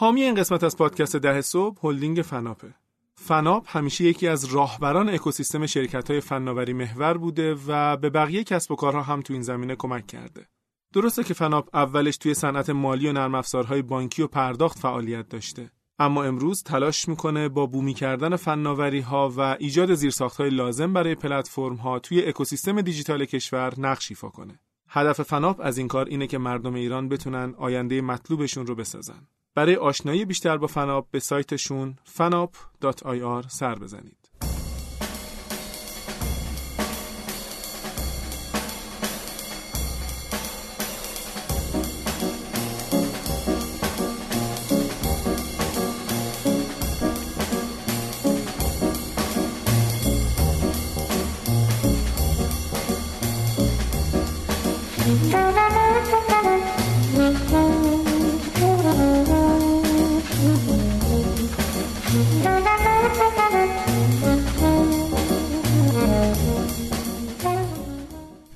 [0.00, 2.74] حامی این قسمت از پادکست ده صبح هلدینگ فناپه.
[3.14, 8.72] فناپ همیشه یکی از راهبران اکوسیستم شرکت های فناوری محور بوده و به بقیه کسب
[8.72, 10.46] و کارها هم تو این زمینه کمک کرده.
[10.92, 15.70] درسته که فناپ اولش توی صنعت مالی و نرم افزارهای بانکی و پرداخت فعالیت داشته.
[15.98, 21.14] اما امروز تلاش می‌کنه با بومی کردن فناوری ها و ایجاد زیرساخت های لازم برای
[21.14, 24.60] پلتفرم ها توی اکوسیستم دیجیتال کشور نقش ایفا کنه.
[24.88, 29.28] هدف فناپ از این کار اینه که مردم ایران بتونن آینده مطلوبشون رو بسازن.
[29.58, 34.27] برای آشنایی بیشتر با فناپ به سایتشون fanap.ir سر بزنید.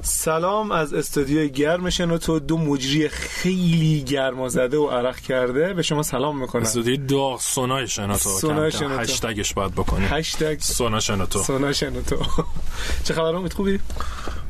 [0.02, 5.74] سلام از استودیوی گرم شنوتو دو مجری خیلی گرما زده و عرق کرده.
[5.74, 6.62] به شما سلام می‌کنم.
[6.62, 8.28] استودیوی دو سونای شنوتو.
[8.30, 9.00] سونای شنوتو.
[9.00, 10.60] هشتگش باید بکنی هشتگ.
[10.60, 11.38] سونا شنوتو.
[11.38, 12.16] سونا شنوتو.
[13.04, 13.80] چه خبر امید؟ خوبی؟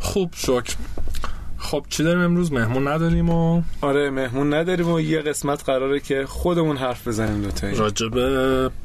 [0.00, 0.74] خوب شکر.
[1.58, 6.26] خب چی داریم امروز؟ مهمون نداریم و آره مهمون نداریم و یه قسمت قراره که
[6.26, 8.12] خودمون حرف بزنیم دوتایی راجب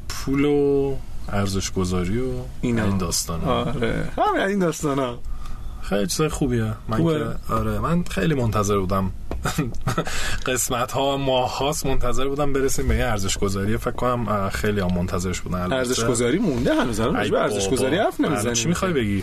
[0.08, 0.94] پول و
[1.28, 2.30] ارزش گذاری و
[2.60, 2.84] اینا.
[2.84, 4.08] این داستان آره.
[4.16, 5.18] همین این داستان ها
[5.88, 7.18] خیلی چیزای خوبیه من خوبه.
[7.48, 9.10] که آره من خیلی منتظر بودم
[10.46, 14.94] قسمت ها ماه هاست منتظر بودم برسیم به یه ارزش گذاری فکر کنم خیلی هم
[14.94, 15.72] منتظرش بودن.
[15.72, 17.68] ارزش گذاری مونده هنوز راجع به ارزش.
[17.68, 19.22] گذاری حرف نمی‌زنیم چی می‌خوای بگی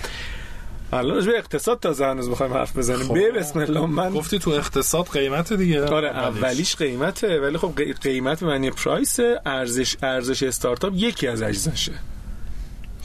[0.93, 3.13] الان به اقتصاد تازه هنوز می‌خوایم حرف بزنیم خب.
[3.13, 6.75] به بسم الله من گفتی تو اقتصاد قیمت دیگه آره اولیش.
[6.75, 11.91] قیمته ولی خب قی- قیمت معنی پرایس ارزش ارزش استارتاپ یکی از اجزاشه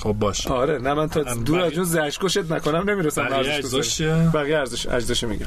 [0.03, 0.47] خب باش.
[0.47, 4.03] آره نه من تا دور از جون زشکشت نکنم نمی‌رسم بقیه ارزش؟
[4.35, 5.47] بقیه ارزش اجزاش میگم.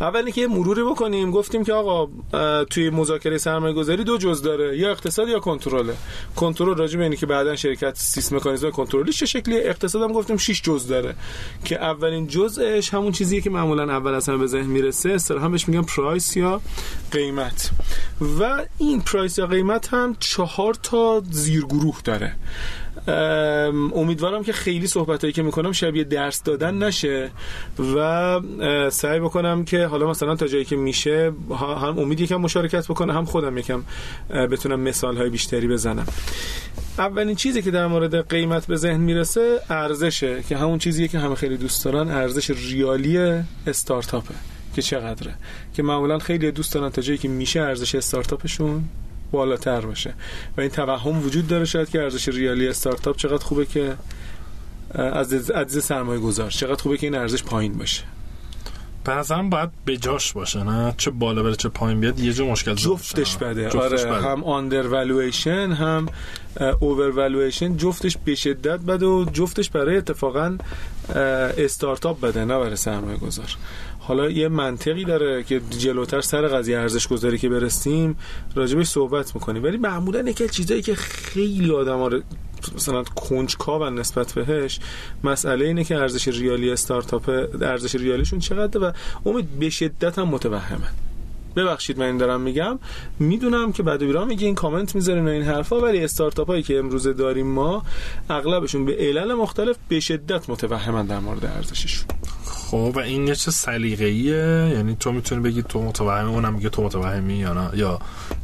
[0.00, 1.30] اول اینکه مروری بکنیم.
[1.30, 2.08] گفتیم که آقا
[2.64, 5.94] توی مذاکره سرمایه گذاری دو جز داره یا اقتصاد یا کنترله.
[6.36, 9.60] کنترل راجع به اینه که بعدا شرکت سیستم مکانیزم کنترلیش چه شکلیه.
[9.64, 11.14] اقتصاد هم گفتیم 6 جز داره.
[11.64, 15.10] که اولین جزءش همون چیزیه که معمولا اول از همه به ذهن می‌رسه.
[15.10, 16.60] اصطلاحا بهش میگن پرایس یا
[17.10, 17.70] قیمت.
[18.40, 22.36] و این پرایس یا قیمت هم چهار تا زیرگروه داره.
[23.94, 27.30] امیدوارم که خیلی صحبت هایی که می‌کنم شبیه درس دادن نشه
[27.96, 28.40] و
[28.90, 33.24] سعی بکنم که حالا مثلا تا جایی که میشه هم امید یکم مشارکت بکنه هم
[33.24, 33.82] خودم یکم
[34.30, 36.06] بتونم مثال های بیشتری بزنم.
[36.98, 41.34] اولین چیزی که در مورد قیمت به ذهن می‌رسه ارزشه که همون چیزیه که همه
[41.34, 44.34] خیلی دوست دارن ارزش ریالی استارتاپه
[44.74, 45.34] که چقدره.
[45.74, 48.84] که معمولا خیلی دوست دارن تا جایی که میشه ارزش استارتاپشون
[49.30, 50.14] بالاتر باشه.
[50.56, 53.94] و این توهم وجود داره شاید که ارزش ریالی استارتاپ چقدر خوبه که
[54.94, 58.02] از عدد سرمایه گذار چقدر خوبه که این ارزش پایین باشه.
[59.04, 62.44] به نظرم باید به جاش باشه نه؟ چه بالا بره چه پایین بیاد یه جا
[62.46, 63.36] مشکل جفتش.
[63.36, 63.64] بده.
[63.64, 64.28] جفتش آره بده.
[64.28, 66.06] هم آندر والویشن هم
[66.80, 70.58] اوور والویشن جفتش به شدت بده و جفتش برای اتفاقا
[71.58, 73.56] استارتاپ بده نه برای سرمایه گذار
[74.08, 78.16] حالا یه منطقی داره که جلوتر سر قضیه ارزش گذاری که برسیم
[78.54, 79.62] راجبش صحبت می‌کنیم.
[79.62, 82.20] ولی معمولا یکی چیزایی که خیلی آدم رو
[82.76, 84.80] مثلا کنجکاو نسبت بهش
[85.24, 87.28] مسئله اینه که ارزش ریالی استارتاپ
[87.62, 88.92] ارزش ریالیشون چقدره و
[89.26, 90.88] امید به شدت هم متوهمه.
[91.56, 92.78] ببخشید من این دارم میگم.
[93.18, 96.78] می‌دونم که بعد بیرام میگه این کامنت می‌ذارین و این حرفا ولی استارتاپ هایی که
[96.78, 97.82] امروزه داریم ما
[98.30, 102.06] اغلبشون به علل مختلف به شدت متوهمن در مورد ارزششون.
[102.44, 106.82] خب و این یه چه سلیقه‌ایه؟ یعنی تو می‌تونی بگی تو متوهمی اونم میگه تو
[106.82, 107.98] متوهمی یا نه؟ یا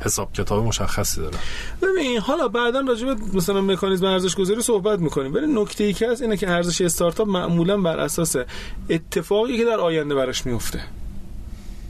[0.05, 1.39] حساب کتاب مشخصی داره؟
[1.83, 5.35] ببین حالا بعدا راجع به مثلا مکانیزم ارزش گذاری صحبت می‌کنیم.
[5.35, 8.37] ولی نکته ای که هست اینه که ارزش استارتاپ معمولا بر اساس
[8.91, 10.81] اتفاقی که در آینده براش میفته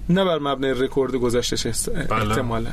[0.09, 2.70] نه بر مبنای رکورد گذشتش است- احتمالا.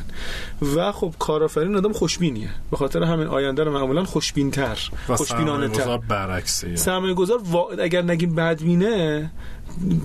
[0.76, 2.50] و خب کارآفرین آدم خوشبینیه.
[2.72, 6.76] به خاطر همین آینده رو معمولا خوشبینتر خوشبینانه تر برعکسه.
[6.76, 7.70] سرمایه گذار وا...
[7.80, 9.32] اگر نگیم بدبینه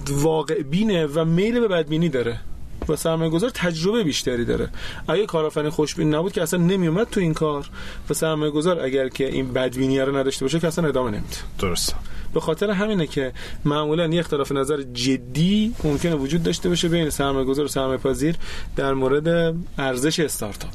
[0.09, 2.41] واقع بینه و میل به بدبینی داره.
[2.89, 4.69] و سرمایه گذار تجربه بیشتری داره.
[5.09, 7.71] اگه کارآفرین خوشبین نبود که اصلا نمیومد تو این کار
[8.11, 11.37] و سرمایه گذار اگر که این بدبینی رو نداشته باشه که اصلا ادامه نمیده.
[11.59, 11.95] درست
[12.37, 13.33] به خاطر همینه که
[13.65, 18.37] معمولا یه اختلاف نظر جدی ممکنه وجود داشته باشه بین سرمایه گذار و سرمایه پذیر
[18.77, 20.73] در مورد ارزش استارتاپ.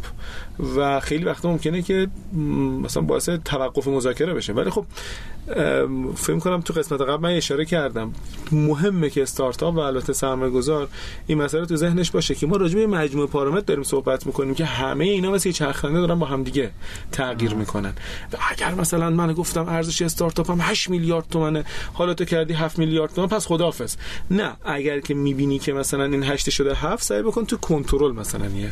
[0.76, 2.08] و خیلی وقتا ممکنه که
[2.84, 4.54] مثلا باعث توقف مذاکره بشه.
[4.54, 4.86] ولی خب
[6.16, 8.14] فکر کنم تو قسمت قبل من اشاره کردم.
[8.52, 10.88] مهمه که استارتاپ و البته سرمایه گذار
[11.28, 14.66] این مسئله تو ذهنش باشه که ما راجع به مجموعه پارامتر داریم صحبت می‌کنیم که
[14.66, 16.72] همه اینا مثل چرخنده دارن با هم دیگه
[17.12, 17.94] تغییر می‌کنن.
[18.34, 22.80] و اگر مثلا من گفتم ارزش استارتاپ هم 8 میلیارد تومنه حالا تو کردی 7
[22.80, 23.96] میلیارد تومن پس خداحافظ.
[24.32, 28.46] نه اگر که می‌بینی که مثلا این 8 شده 7 سعی بکن تو کنترل مثلا
[28.48, 28.72] یه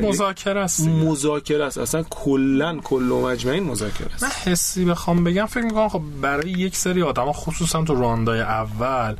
[0.00, 1.78] مذاکره است مذاکره است.
[1.78, 4.22] اصلا کلا کل و مجمعین مذاکره است.
[4.22, 9.14] من حسی بخوام بگم فکر می‌کنم خب برای یک سری آدما خصوصا تو راندای اول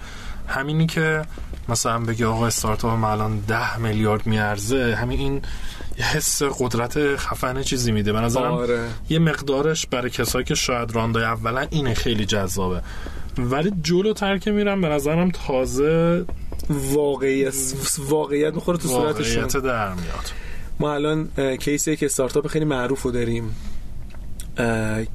[0.48, 1.22] همینی که
[1.68, 5.42] مثلا بگی آقا استارتاپ من الان 10 میلیارد میارزه همین این
[6.00, 8.12] حس قدرت خفنه چیزی میده.
[8.12, 8.88] به نظرم آره.
[9.08, 12.82] یه مقدارش برای کسایی که شاید راندای اولا اینه خیلی جذابه.
[13.38, 16.24] ولی جلوتر که میرم به نظرم تازه
[16.70, 17.54] واقعیت
[17.98, 19.42] واقعیت می‌خوره تو صورتشون.
[19.42, 20.32] واقعیت در میاد.
[20.80, 21.28] ما الان
[21.60, 23.56] کیسی که استارتاپ خیلی معروف رو داریم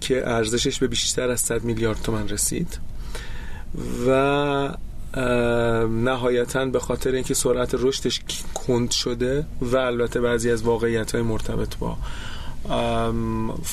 [0.02, 2.80] که ارزشش به بیشتر از 100 میلیارد تومن رسید.
[4.08, 4.70] و
[5.90, 8.22] نهایتا به خاطر اینکه سرعت رشدش
[8.54, 11.98] کند شده و البته بعضی از واقعیت های مرتبط با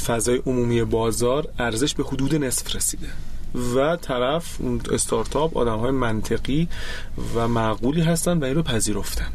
[0.06, 3.08] فضای عمومی بازار ارزش به حدود نصف رسیده.
[3.76, 4.56] و طرف
[4.92, 6.68] استارتاپ آدم های منطقی
[7.34, 9.28] و معقولی هستن و این رو پذیرفتن.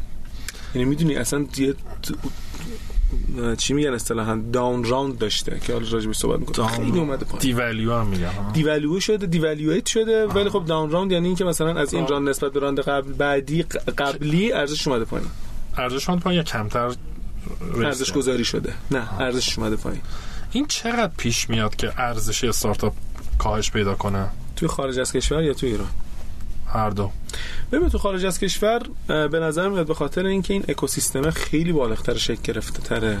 [0.74, 1.46] یعنی می‌دونی اصلا
[3.58, 7.40] چی میگن اصطلاحا؟ داون راوند داشته که حالا راجع صحبت می‌کنم خیلی اومده پایین.
[7.40, 10.34] دیوالو هم میگن دیوالو شده دیوالویت شده آه.
[10.34, 13.62] ولی خب داون راوند یعنی اینکه مثلا از این راند نسبت به راند قبل بعدی
[13.98, 15.28] قبلی ارزش اومده پایین.
[15.76, 16.94] ارزش اومده پایین یا کمتر
[17.76, 18.72] ارزش گذاری شده.
[18.90, 20.00] نه ارزش اومده پایین.
[20.52, 22.92] این چقدر پیش میاد که ارزش استارتاپ
[23.38, 25.88] کاهش پیدا کنه؟ توی خارج از کشور یا تو ایران؟
[26.68, 27.10] هر دو.
[27.72, 32.14] ببین تو خارج از کشور به نظر میاد به خاطر اینکه این اکوسیستم خیلی بالاتر
[32.14, 33.18] شکل گرفته تره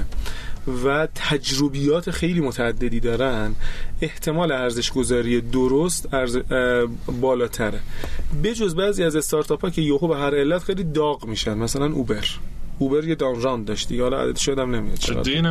[0.84, 3.54] و تجربیات خیلی متعددی دارن
[4.00, 6.38] احتمال ارزش گذاری درست ارز...
[7.20, 7.80] بالاتره.
[8.44, 12.26] بجز بعضی از استارتاپ ها که یهو به هر علت خیلی داغ میشن مثلا اوبر.
[12.78, 15.42] اوبر یه داون راند داشتی حالا عدد شدم نمیاد جدی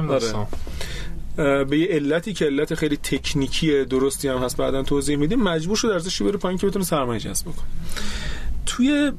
[1.38, 5.44] به یه علتی که علت خیلی تکنیکی درستی هم هست بعدا توضیح میدیم.
[5.44, 7.56] مجبور شد ارزشش بره پایین که بتونه سرمایه جذب کنه
[8.66, 9.12] توی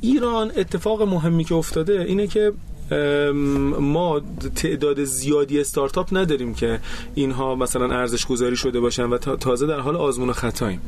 [0.00, 2.52] ایران اتفاق مهمی که افتاده اینه که
[3.80, 4.20] ما
[4.54, 6.80] تعداد زیادی استارتاپ نداریم که
[7.14, 10.80] اینها مثلا ارزش گذاری شده باشن و تازه در حال آزمون و خطاییم.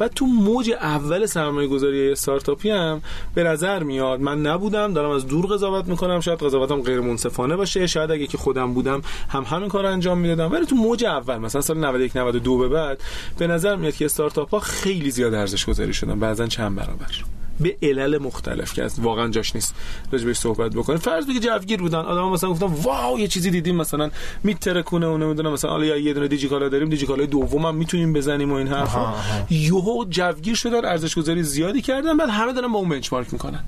[0.00, 3.02] و تو موج اول سرمایه گذاری استارتاپی هم
[3.34, 7.86] به نظر میاد من نبودم دارم از دور قضاوت می‌کنم شاید قضاوتم غیر منصفانه باشه
[7.86, 10.52] شاید اگه که خودم بودم هم همین کار انجام می‌دادم.
[10.52, 13.00] ولی تو موج اول مثلا سال 91 92 به بعد
[13.38, 17.41] به نظر میاد که استارتاپ ها خیلی زیاد ارزش گذاری شدن بعضا چند برابر.
[17.60, 19.74] به علل مختلف که از واقعا جاش نیست
[20.12, 21.98] راجبش صحبت بکنه فرض بگی جوگیر بودن.
[21.98, 24.10] آدم مثلا گفتن واو یه چیزی دیدیم مثلا
[24.44, 28.54] میترکونه و نمی‌دونم مثلا حالا یه دونه دیجیکالا داریم دیجیکالا دوم هم می‌تونیم بزنیم و
[28.54, 29.14] این حرفا.
[29.50, 33.64] یهو جوگیر شدن ارزش گذاری زیادی کردن بعد همه دارن با اون بنچمارک می‌کنن.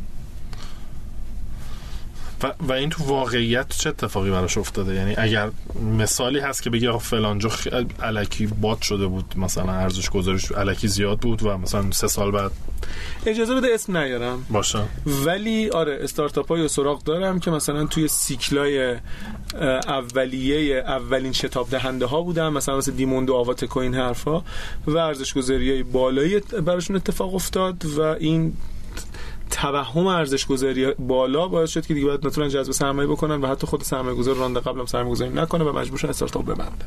[2.45, 5.51] و, و این تو واقعیت چه اتفاقی براش افتاده؟ یعنی اگر
[5.99, 7.51] مثالی هست که بگی آقا فلانجا
[8.03, 12.51] علکی باد شده بود مثلا ارزش گذاریش علکی زیاد بود و مثلا سه سال بعد
[13.27, 14.47] اجازه بده اسم نیارم.
[14.51, 14.79] باشه.
[15.07, 18.97] ولی آره استارتاپ های سراغ دارم که مثلا توی سیکلای
[19.87, 24.43] اولیه اولین شتاب دهنده ها بودن مثلا مثل دیموند و آوات کوین حرفا.
[24.87, 28.57] و ارزش گذاری های بالایی براشون اتفاق افتاد و این
[29.51, 33.67] توهم ارزش گذاری بالا باعث شد که دیگه باید نتونن جذب سرمایه بکنن و حتی
[33.67, 36.85] خود سرمایه گذار رانده قبلم سرمایه گذاری نکنه و مجبور شد استارتاپ ببنده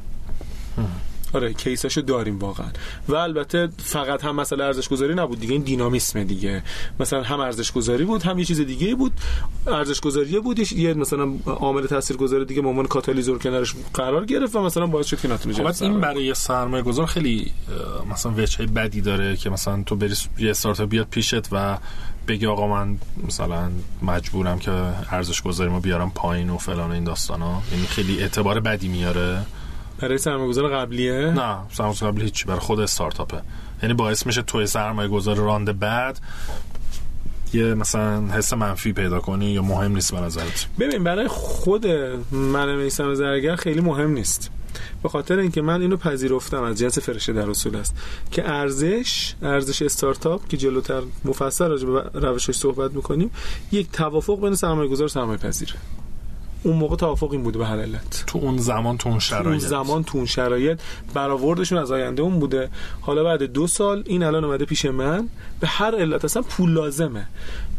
[1.33, 2.67] آره کیساشو داریم واقعا.
[3.07, 6.63] و البته فقط هم مسئله ارزش گذاری نبود دیگه این دینامیسم دیگه.
[6.99, 9.11] مثلا هم ارزش گذاری بود هم یه چیز دیگه بود.
[9.67, 14.63] ارزش گذاری بود یه مثلا عامل تاثیرگذار دیگه به عنوان کاتالیزور کنارش قرار گرفت و
[14.63, 17.51] مثلا باعث شد که نتونه خب این برای سرمایه گذار خیلی
[18.11, 21.77] مثلا وجه بدی داره که مثلا تو بری یه استارتاپ بیاد پیشت و
[22.27, 23.69] بگی آقا من مثلا
[24.01, 24.71] مجبورم که
[25.11, 29.41] ارزش گذاریمو بیارم پایین و فلان این داستانا یعنی خیلی اعتبار بدی میاره.
[29.99, 33.41] برای سرمایه‌گذار قبلیه؟ نه سرمایه‌گذار قبلی هیچی برای خود استارتاپه
[33.83, 36.19] یعنی باعث میشه توی سرمایه گذار راند بعد
[37.53, 41.87] یه مثلا حس منفی پیدا کنی یا مهم نیست به نظرت؟ ببین برای خود
[42.31, 44.51] من میسم زرگر خیلی مهم نیست.
[45.03, 47.95] به خاطر اینکه من اینو پذیرفتم از جنس فرشه در اصول است
[48.31, 53.31] که ارزش ارزش استارتاپ که جلوتر مفصل راجع به روشش صحبت می‌کنیم
[53.71, 55.73] یک توافق بین سرمایه گذار و سرمایه پذیره
[56.63, 58.23] اون موقع توافق این بوده به هر علت.
[58.27, 60.79] تو اون زمان تو اون شرایط اون زمان تو اون شرایط.
[61.13, 62.69] برآوردشون از آینده اون بوده.
[63.01, 65.29] حالا بعد دو سال این الان اومده پیش من.
[65.59, 67.27] به هر علت اصلا پول لازمه.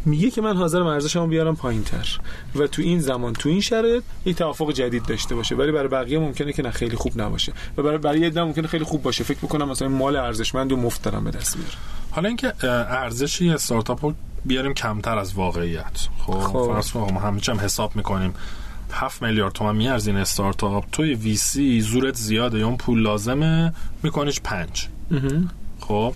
[0.05, 2.19] میگه که من حاضرم ارزشمو بیارم پایین تر
[2.55, 5.55] و تو این زمان تو این شرایط یک توافق جدید داشته باشه.
[5.55, 7.53] ولی برای بقیه ممکنه که نه خیلی خوب نباشه.
[7.77, 9.25] و برای برای یه ممکنه خیلی خوب باشه.
[9.25, 11.79] فکر می‌کنم مثلا مال ارزشمند و مفت دارم به دست میارم
[12.11, 16.09] حالا اینکه ارزش یه استارتاپ رو بیاریم کمتر از واقعیت.
[16.27, 16.73] خب, خب.
[16.73, 18.35] فرض ما همه هم حساب می‌کنیم.
[18.93, 24.41] 7 میلیارد تومن میارزین استارتاپ توی وی سی زورت زیاده یا اون پول لازمه میکنیش
[24.41, 24.89] پنج.
[25.81, 26.15] خب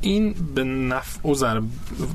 [0.00, 1.60] این به نفع و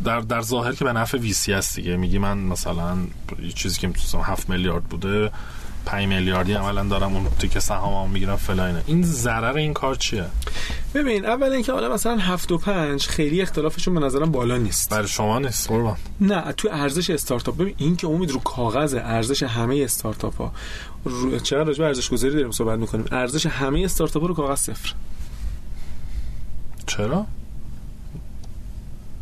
[0.06, 1.98] در, در ظاهر که به نفع ویسی هست دیگه.
[1.98, 2.98] میگی من مثلا
[3.44, 5.32] یه چیزی که مثلا 7 میلیارد بوده
[5.88, 10.26] 5 میلیاردی عملا دارم اون تیک سهاممو می‌گیرم فلاینه این ضرر این کار چیه؟
[10.94, 14.90] ببین اول اینکه حالا مثلا 7 و 5 خیلی اختلافشون به نظرم بالا نیست.
[14.90, 15.98] برای شما نیست قربان.
[16.22, 17.58] نه تو ارزش استارتاپ.
[17.58, 20.52] ببین این که امید رو کاغذ ارزش همه استارتاپ ها
[21.04, 21.40] رو...
[21.40, 24.94] چقدر راجع ارزش گذاری داریم صحبت می‌کنیم؟ ارزش همه استارتاپ رو کاغذ صفر.
[26.88, 27.26] چرا؟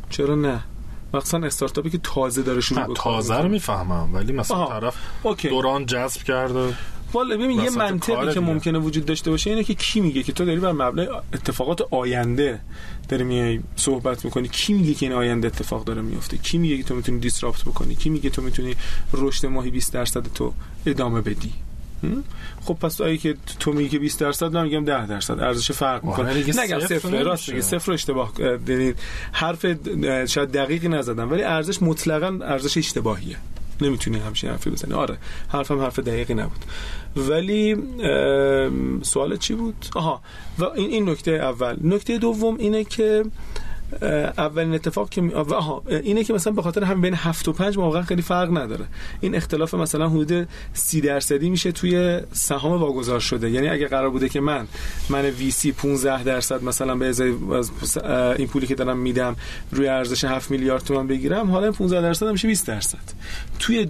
[0.09, 0.63] چرا نه؟
[1.15, 2.95] مثلا استارتاپی که تازه داره شروع بکنه.
[2.95, 4.79] تازه رو می‌فهمم ولی مثلا آها.
[4.79, 5.49] طرف اوکی.
[5.49, 6.73] دوران جذب کرده.
[7.13, 10.45] والا ببین یه منطقی که ممکنه وجود داشته باشه اینه که کی میگه که تو
[10.45, 12.59] داری بر مبنای اتفاقات آینده
[13.09, 14.47] داری میای صحبت می‌کنی.
[14.47, 17.95] کی میگه که این آینده اتفاق داره میفته کی میگه که تو می‌تونی دیسراپت بکنی؟
[17.95, 18.75] کی میگه تو می‌تونی
[19.13, 20.53] رشد ماهی 20 درصد تو
[20.85, 21.53] ادامه بدی؟
[22.61, 25.39] خب پس اگه که تو میگی که 20 درصد من میگم 10 درصد.
[25.39, 26.33] ارزش فرق می‌کنه.
[26.33, 27.61] نگم صفر راست میگی.
[27.61, 28.31] صفر اشتباه
[28.67, 28.93] یعنی
[29.31, 29.65] حرف
[30.25, 33.37] شاید دقیقی نزدم ولی ارزش مطلقا ارزش اشتباهیه.
[33.81, 34.93] نمی‌تونی همچین حرفی بزنی.
[34.93, 36.65] آره حرفم حرف دقیقی نبود.
[37.15, 37.75] ولی
[39.01, 40.21] سوال چی بود؟ آها
[40.59, 41.75] و این این نکته اول.
[41.83, 43.25] نکته دوم اینه که
[44.37, 48.01] اولین اتفاق که آها اینه که مثلا به خاطر هم بین 7 و 5 واقعا
[48.01, 48.85] خیلی فرق نداره.
[49.21, 53.49] این اختلاف مثلا حدود 30 درصدی میشه توی سهام واگذار شده.
[53.49, 54.67] یعنی اگه قرار بوده که من
[55.09, 57.71] من وی سی 15 درصد مثلا به ازای از
[58.37, 59.35] این پولی که دارم میدم
[59.71, 63.13] روی ارزش 7 میلیارد تومان بگیرم حالا 15 درصد میشه 20 درصد.
[63.59, 63.87] توی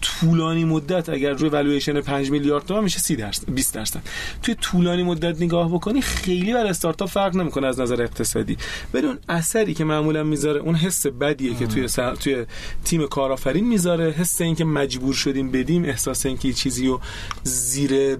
[0.00, 4.00] طولانی مدت اگر روی والویشن 5 میلیارد تومان میشه 30 درصد 20 درصد.
[4.42, 8.56] توی طولانی مدت نگاه بکنی خیلی بر استارتاپ فرق نمی‌کنه از نظر اقتصادی.
[8.94, 12.14] اون اثری که معمولا می‌ذاره اون حس بدیه که توی سر...
[12.14, 12.46] توی
[12.84, 17.00] تیم کارآفرین می‌ذاره حس اینکه مجبور شدیم بدیم احساس اینکه چیزی رو
[17.42, 18.16] زیر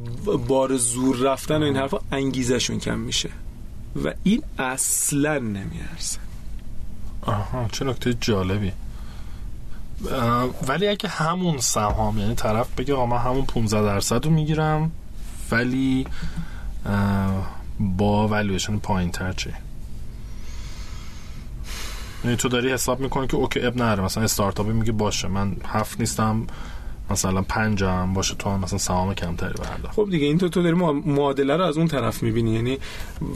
[0.48, 3.30] بار زور رفتن و این حرفا انگیزشون کم میشه.
[4.04, 6.18] و این اصلا نمیارزه.
[7.22, 8.72] آها چه نکته جالبی.
[10.68, 14.90] ولی اگه همون سهام یعنی طرف بگه آقا من همون 15 درصد رو می‌گیرم
[15.50, 16.06] ولی
[17.80, 19.54] با والویشن پایین تر چه؟
[22.24, 26.00] یعنی تو داری حساب می‌کنی که OK اب نره مثلا استارتاپی میگه باشه من هفت
[26.00, 26.46] نیستم
[27.10, 29.92] مثلا پنجم باشه تو هم مثلا سهام کمتری بردار.
[29.92, 32.54] خب دیگه این تو تو داری معادله رو از اون طرف می‌بینی.
[32.54, 32.78] یعنی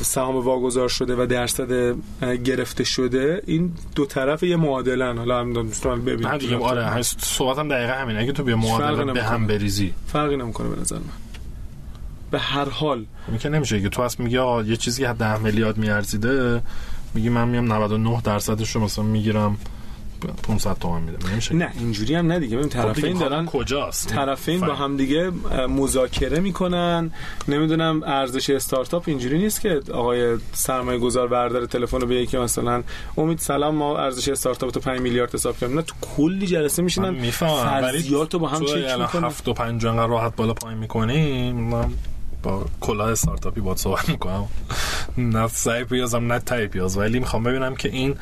[0.03, 1.97] سهام واگذار شده و درصد
[2.45, 7.69] گرفته شده این دو طرف یه معادله حالا هم دوستان ببینید دیگه آره صحبت هم
[7.69, 8.21] دقیقه همینه.
[8.21, 9.95] اگه تو بیا معادله به هم بریزی.
[10.07, 11.03] فرقی نمی‌کنه به نظر من.
[12.31, 13.05] به هر حال.
[13.29, 13.81] این که نمیشه.
[13.81, 16.63] که تو اصلا میگی آقا یه چیزی که 10 میلیارد میارزیده
[17.15, 19.57] میگی من میام 99 درصدش رو مثلا می‌گیرم.
[20.33, 21.33] 500 تومن میده.
[21.33, 22.57] نمیشه نه اینجوری هم نه دیگه.
[22.57, 25.31] ببین طرفین دارن کجاست؟ طرفین با هم دیگه
[25.69, 27.11] مذاکره می‌کنن.
[27.49, 32.83] نمی‌دونم ارزش استارتاپ اینجوری نیست که آقای سرمایه گذار بردار تلفن رو بگه که مثلا
[33.17, 35.77] امید سلام ما ارزش استارتاپ تو 5 میلیارد حساب کردیم.
[35.77, 37.31] نه تو کلی جلسه میشینن.
[37.31, 39.25] فرضیات رو با هم چک می‌کنن.
[39.25, 41.71] 7 و 5 انقدر راحت بالا پایین می‌کنیم
[42.43, 44.45] با کلاه استارتاپی با صحبت می‌کنم.
[45.19, 46.99] نه سعی پیازم نه تای پیاز.
[46.99, 48.17] ولی می‌خوام ببینم که این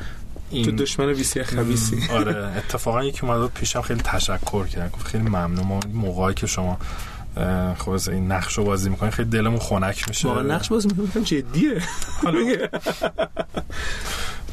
[0.53, 0.65] این...
[0.65, 4.91] تو دشمن ویسی خبیسی آره اتفاقا یکی اومد پیشم خیلی تشکر کرد.
[4.91, 5.65] گفت خیلی ممنون.
[5.65, 6.77] ما موقعی که شما
[7.77, 10.27] خب این نقش رو بازی می‌کنی خیلی دلمون خنک میشه.
[10.27, 11.81] واقعا نقش بازی می‌کنم جدیه.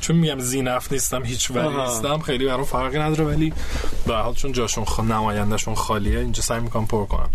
[0.00, 3.52] چون میگم زینف نیستم هیچ ولی نیستم خیلی برام فرقی نداره ولی
[4.06, 5.00] به حال چون جاشون خ...
[5.00, 7.30] نمایندهشون خالیه اینجا سعی می‌کنم پر کنم.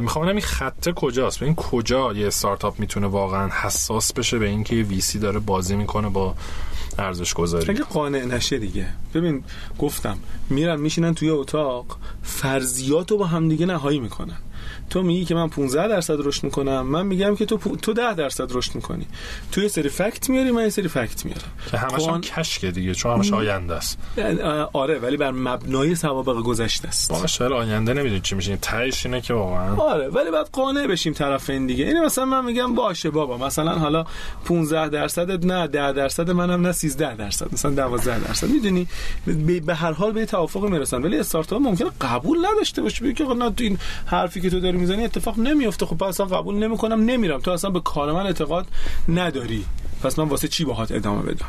[0.00, 4.82] می‌خوام این خطه کجاست؟ این کجا یه استارتاپ می‌تونه واقعا حساس بشه به اینکه یه
[4.82, 6.34] ویسی داره بازی می‌کنه با
[6.98, 8.86] ارزش گذاری اگه قانع نشه دیگه.
[9.14, 9.44] ببین
[9.78, 10.18] گفتم
[10.50, 14.38] میرن میشینن توی اتاق فرضیات رو با هم دیگه نهایی می‌کنن.
[14.90, 16.80] تو میگی که من 15 درصد رشد می‌کنم.
[16.80, 19.06] من میگم که تو تو 10 درصد رشد می‌کنی.
[19.52, 21.42] تو یه سری فکت میاری من یه سری فکت میارم.
[21.70, 23.98] که همش هم کشکه دیگه چون همش آینده است.
[24.72, 27.10] آره ولی بر مبنای سوابق گذشته است.
[27.10, 31.50] باشه آینده نمی‌دونی چی میشه تهش اینه که واقعا آره ولی بعد قانع بشیم طرف
[31.50, 31.84] این دیگه.
[31.84, 34.04] این مثلا من میگم باشه بابا مثلا حالا
[34.44, 38.48] 15 درصد نه 10 درصد منم نه 13 درصد مثلا 12 درصد.
[38.48, 38.86] می‌دونی؟
[39.66, 41.02] به هر حال به توافق می‌رسن.
[41.02, 45.38] ولی استارتاپ ممکنه قبول نداشته باشه بگه نه این حرفی که تو داری می‌زنی اتفاق
[45.38, 47.40] نمیفته خب اصلا قبول نمی‌کنم نمیرم.
[47.40, 48.66] تو اصلا به کار من اعتقاد
[49.08, 49.64] نداری.
[50.02, 51.48] پس من واسه چی باهات ادامه بدم؟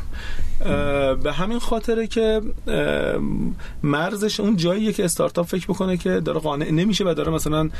[1.22, 2.40] به همین خاطره که
[3.82, 7.70] مرزش اون جاییه که استارتاپ فکر بکنه که داره قانع نمیشه و داره مثلا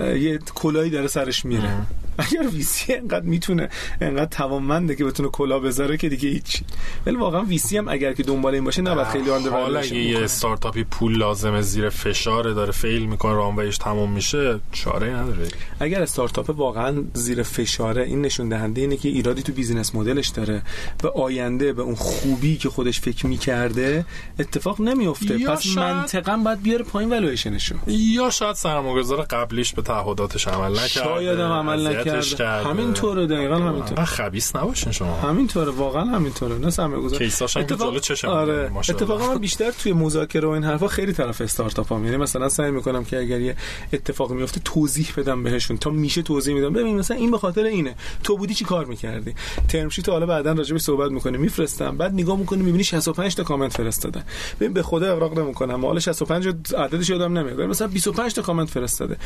[0.00, 1.70] یه کلاهی داره سرش میره.
[2.18, 3.68] اگر VC انقدر می‌تونه
[4.00, 6.64] انقدر توانمنده که بتونه کلاه بذاره که دیگه هیچی
[7.06, 10.24] ولی واقعا VC هم اگر که دنبال این باشه نباید خیلی آن حالا اگه یه
[10.24, 15.48] استارتاپی پول لازمه زیر فشار داره fail می‌کنه runway ش تموم میشه چاره نداره.
[15.80, 20.28] اگر استارتاپ واقعا زیر فشاره این نشون دهنده اینه که ایرادی تو business model ش
[20.28, 20.62] داره
[21.02, 24.04] و آینده به اون خوبی که خودش فکر می‌کرده
[24.38, 25.96] اتفاق نمیفته پس شاید...
[25.96, 31.86] منطقا باید بیاره پایین والویشنشو یا شاید سرمایه‌گذار قبلیش به تعهداتش عمل نکرده شاید عمل
[31.86, 32.68] نکرده.
[32.68, 34.04] همینطوره دقیقاً همینطوره.
[34.04, 35.16] خبیث نباشین شما.
[35.16, 36.58] همینطوره واقعا همینطوره.
[36.58, 37.18] نه سرمایه‌گذار.
[37.18, 37.90] کیساش هم اتفاق...
[37.90, 38.70] جلو چشم آره.
[38.76, 42.70] اتفاقا من بیشتر توی مذاکره و این حرفا خیلی طرف استارتاپ هم یعنی مثلا سعی
[42.70, 43.56] می‌کنم که اگر یه
[43.92, 45.76] اتفاقی میفته توضیح بدم بهشون.
[45.76, 46.72] تا میشه توضیح میدم.
[46.72, 47.94] ببین مثلا این به خاطر اینه.
[48.22, 49.34] تو بودی چی کار می‌کردی؟
[49.68, 51.96] ترم شیت حالا بعدا راجع صحبت می‌کنه میفرستم.
[51.96, 54.22] بعد نگاه می‌کنه می‌بینی 65 تا کامنت فرستاده.
[54.60, 55.86] ببین به خدا اقراق نمی‌کنم.
[55.86, 57.60] حالا 65 عددش یادم نمیاد.
[57.60, 59.16] مثلا 25 تا کامنت فرستاده.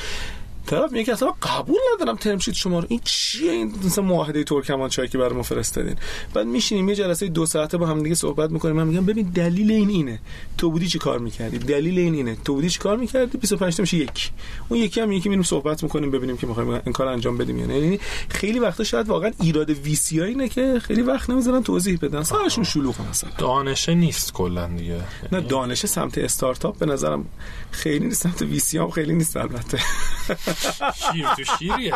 [0.67, 2.87] طرف میگه اصلا قبول ندارم ترم شیت شما رو.
[2.91, 5.97] این چیه این مثلا معاهده ترکمانچای که برای ما فرستادین؟
[6.35, 8.77] بعد میشینیم یه جلسه دو ساعته با هم دیگه صحبت می‌کنیم.
[8.77, 10.21] من میگم ببین دلیل این اینه.
[10.59, 12.37] تو بودی چی کار می‌کردی؟ دلیل این اینه.
[12.45, 14.31] تو بودی چی کار می‌کردی؟ 25 تا میشه یک.
[14.69, 17.67] اون یکی هم یکی میریم صحبت می‌کنیم ببینیم که می‌خوایم این کار انجام بدیم یا
[17.67, 17.79] نه.
[17.79, 22.23] یعنی خیلی وقتا شاید واقعا ایراد وی سی اینه که خیلی وقت نمی‌ذارن توضیح بدن.
[22.23, 23.31] سرشون شلوغه مثلا.
[23.39, 25.01] دانشه نیست کلا دیگه.
[25.33, 27.25] نه دانشه سمت استارتاپ به نظرم
[27.71, 28.23] خیلی نیست.
[28.23, 29.79] سمت وی سی هم خیلی نیست البته.
[30.95, 31.95] شیر تو شیریه.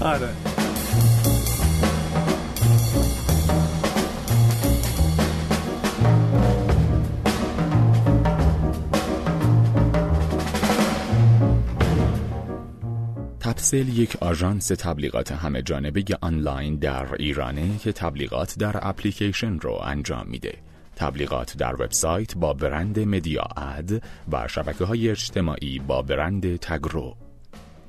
[0.00, 0.28] آره.
[13.40, 20.26] تپسل یک آژانس تبلیغات همه جانبه آنلاین در ایرانه که تبلیغات در اپلیکیشن رو انجام
[20.26, 20.58] میده.
[20.96, 27.16] تبلیغات در وبسایت با برند مدیا اد و شبکه های اجتماعی با برند تگرو.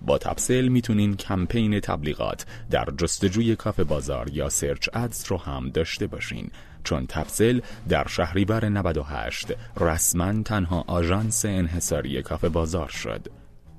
[0.01, 6.07] با تپسل می‌تونین کمپین تبلیغات در جستجوی کافه بازار یا سرچ ادز رو هم داشته
[6.07, 6.51] باشین.
[6.83, 13.27] چون تپسل در شهریور 98 رسما تنها آژانس انحصاری کافه بازار شد.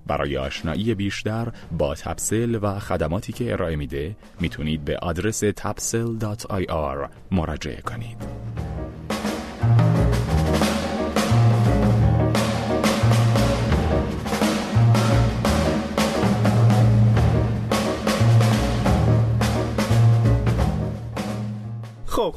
[0.06, 7.80] برای آشنایی بیشتر با تپسل و خدماتی که ارائه میده می‌تونید به آدرس tapsel.ir مراجعه
[7.80, 8.16] کنید.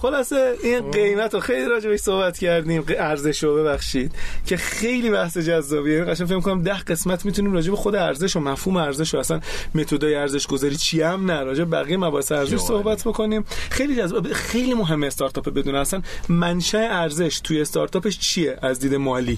[0.01, 0.91] خلاصه این خب.
[0.91, 6.03] قیمت رو خیلی راجع صحبت کردیم ارزش رو ببخشید که خیلی بحث جذابیه.
[6.03, 9.39] قشنگ فکر کنم ده قسمت می‌تونیم راجع به خود ارزش و مفهوم ارزش و اصلا
[9.75, 11.43] متدای ارزش گذاری چی هم نه.
[11.43, 13.45] راجع بقیه مباحث ارزش صحبت بکنیم.
[13.69, 14.33] خیلی جذاب.
[14.33, 19.37] خیلی مهمه استارتاپ بدون اصلا منشأ ارزش توی استارتاپش چیه؟ از دید مالی.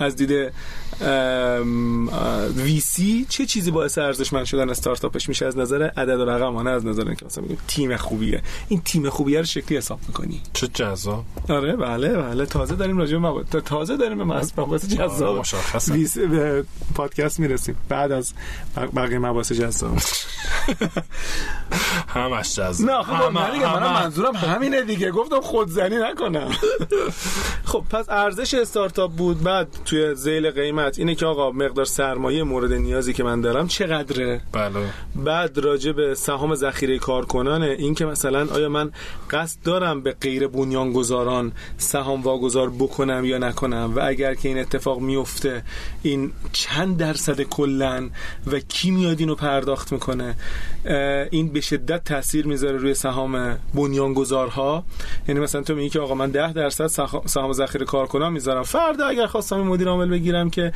[0.00, 0.52] از دید
[2.56, 6.86] وی سی چه چیزی باعث ارزشمند شدن استارتاپش میشه از نظر عدد و رقم؟ از
[6.86, 8.42] نظر اینکه مثلا تیم خوبیه.
[8.68, 10.40] این تیم خوبیه رو شکلی حساب می‌کنی.
[10.52, 11.24] چه جذاب.
[11.48, 12.46] آره بله بله.
[12.46, 13.18] تازه داریم راجع
[13.52, 15.38] به تازه داریم به مباحث جذاب.
[15.38, 17.76] مشخصه به پادکست می‌رسیم.
[17.88, 18.32] بعد از
[18.96, 19.98] بقیه مباحث جذاب.
[22.08, 22.90] همش جذاب.
[22.90, 25.10] نه خب من منظورم همینه دیگه.
[25.10, 26.50] گفتم خودزنی نکنم.
[27.70, 29.42] خب پس ارزش استارتاپ بود.
[29.42, 34.40] بعد توی زیل قیمت اینه که آقا مقدار سرمایه مورد نیازی که من دارم چقدره؟
[34.52, 34.86] بله.
[35.16, 38.92] بعد راجع به سهام ذخیره کارکنانه این که مثلا آیا من
[39.30, 45.00] قصد دارم به غیر بنیانگذاران سهام واگذار بکنم یا نکنم؟ و اگر که این اتفاق
[45.00, 45.62] میفته
[46.02, 48.10] این چند درصد کلن
[48.52, 50.36] و کی میاد اینو پرداخت می‌کنه؟
[51.30, 54.84] این به شدت تاثیر می‌ذاره روی سهام بنیانگذارها.
[55.28, 56.86] یعنی مثلا تو میگی که آقا من 10 درصد
[57.26, 58.62] سهام ذخیره کارکنان می‌ذارم.
[58.62, 60.72] فردا اگر خواستم مدیر عامل بگیرم که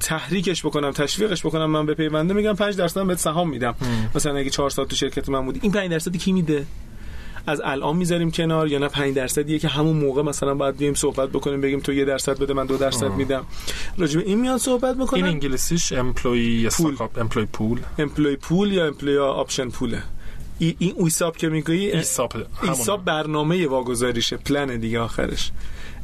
[0.00, 3.74] تحریکش بکنم تشویقش بکنم من به پیونده میگم 5 درصد بهت سهام میدم.
[4.14, 6.66] مثلا اگه 4 سال تو شرکت من بودی این 5 درصدی کی میده؟
[7.46, 11.28] از الان می‌ذاریم کنار یا نه؟ 5 درصدیه که همون موقع مثلا باید بیایم صحبت
[11.28, 13.10] بکنیم بگیم تو یه درصد بده من دو درصد.
[13.10, 13.44] میدم.
[13.98, 16.96] راجع این میان صحبت این می‌کنن انگلیسیش employee pool.
[17.16, 20.02] employee pool employee pool یا employee option pool ه
[20.58, 25.50] ای- این ESOP که می‌گویی ESOP ESOP برنامه واگذاریشه پلن دیگه آخرش.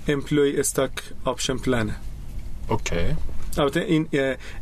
[0.08, 0.92] employee stock
[1.24, 1.96] option plan
[2.68, 3.16] ه OK
[3.58, 4.08] البته این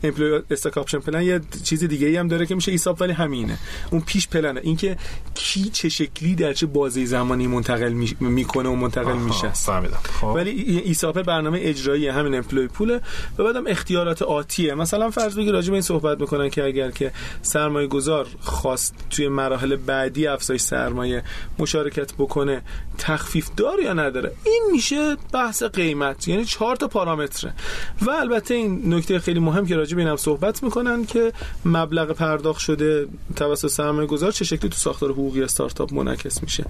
[0.03, 3.59] employee stock option plan یه چیز دیگه ای هم داره که میشه ESOP ولی همینه.
[3.91, 4.61] اون P ش plan ه.
[4.65, 4.97] اینکه
[5.35, 9.53] کی چه شکلی در چه بازه زمانی منتقل می- می‌کنه و منتقل میشه.
[9.53, 9.99] فهمیدم.
[10.21, 10.27] خب.
[10.27, 10.51] ولی
[10.85, 13.01] ESOP برنامه اجرایی همین employee pool ه.
[13.39, 14.75] و بعدم اختیارات آتیه.
[14.75, 19.29] مثلا فرض بگیر راجع به این صحبت می‌کنن که اگر که سرمایه گذار خواست توی
[19.29, 21.23] مراحل بعدی افزایش سرمایه
[21.59, 22.63] مشارکت بکنه
[22.99, 26.29] تخفیف داره یا نداره؟ این میشه بحث قیمت.
[26.29, 27.55] یعنی چهار تا پارامتره.
[28.03, 31.33] و البته این نکته خیلی مهم که راجع به اینم صحبت می‌کنن که
[31.65, 36.65] مبلغ پرداخت شده توسط سرمایه گذار چه شکلی تو ساختار حقوقی استارتاپ منعکس میشه.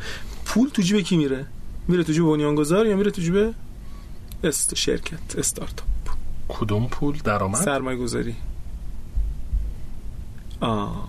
[0.45, 1.47] پول تو جیب کی میره؟
[1.89, 3.55] میره تو جیب بنیانگذار یا میره تو جیب
[4.45, 5.87] است شرکت استارتاپ؟
[6.49, 8.35] کدوم پول درآمد؟ سرمایه گذاری
[10.61, 11.09] آه.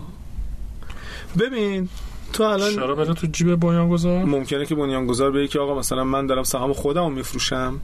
[1.38, 1.88] ببین
[2.32, 6.26] تو الان چرا بره تو جیب بنیانگذار؟ ممکنه که بنیانگذار بگه که آقا مثلا من
[6.26, 7.80] دارم سهام خودم رو میفروشم.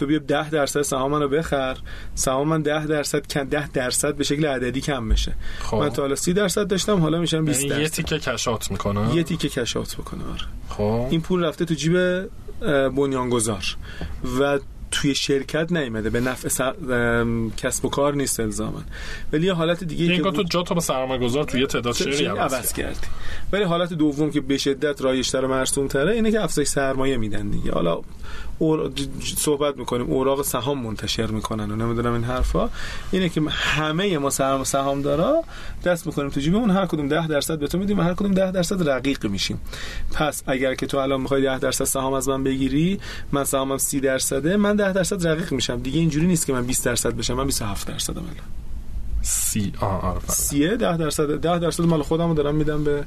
[0.00, 1.76] تو بیا 10 درصد سهام منو بخر
[2.14, 5.32] سهام من 10 درصد کم 10 درصد به شکل عددی کم بشه.
[5.58, 5.76] خب.
[5.76, 7.94] من تا حالا 30 درصد داشتم حالا میشم 20 یعنی یه درصد.
[7.94, 10.42] تیکه کشات می‌کنه یه تیکه کشات بکنه آره.
[10.68, 11.06] خب.
[11.10, 11.96] این پول رفته تو جیب
[12.96, 13.64] بنیانگذار.
[14.40, 14.58] و
[14.90, 18.82] توی شرکت نیومده به نفع سر- ام، کسب و کار نیست الزاما.
[19.32, 21.66] ولی یه حالت دیگه این که کار تو جا تو به سرمایه گذار تو یه
[21.66, 22.94] تعداد شعری عوض عوض کرد.
[22.94, 23.06] کردی.
[23.52, 27.48] ولی حالت دوم که به شدت رایجتر و مرسوم تره اینه که افزایش سرمایه میدن
[27.48, 27.72] دیگه.
[27.72, 28.00] حالا
[28.60, 28.90] اور...
[29.36, 30.06] صحبت می‌کنیم.
[30.06, 32.68] اوراق سهام منتشر می‌کنن و نمی‌دونم این حرفا.
[33.10, 35.44] اینه که همه ما سهام سهام دارا
[35.84, 36.70] دست می‌کنیم تو جیبمون.
[36.70, 39.60] هر کدوم 10 درصد به تو میدیم و هر کدوم 10 درصد رقیق میشیم.
[40.12, 43.00] پس اگر که تو الان می‌خوای 10 درصد سهام از من بگیری
[43.32, 45.80] من سهامم 30 درصده من 10 درصد رقیق میشم.
[45.80, 47.34] دیگه اینجوری نیست که من 20 درصد بشم.
[47.34, 48.34] من 27 درصدم الان.
[49.22, 50.20] سی آه.
[50.28, 53.04] سیه 10 درصد 10 درصد مال خودم رو دارم میدم به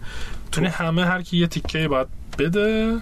[0.58, 2.08] یعنی همه هر کی یه تیکه باید
[2.40, 2.98] بده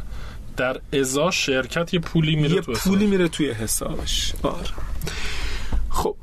[0.62, 4.34] در ازا شرکت یه پولی میره یه تو پولی میره توی حسابش.
[4.44, 4.70] آره.
[5.90, 6.16] خب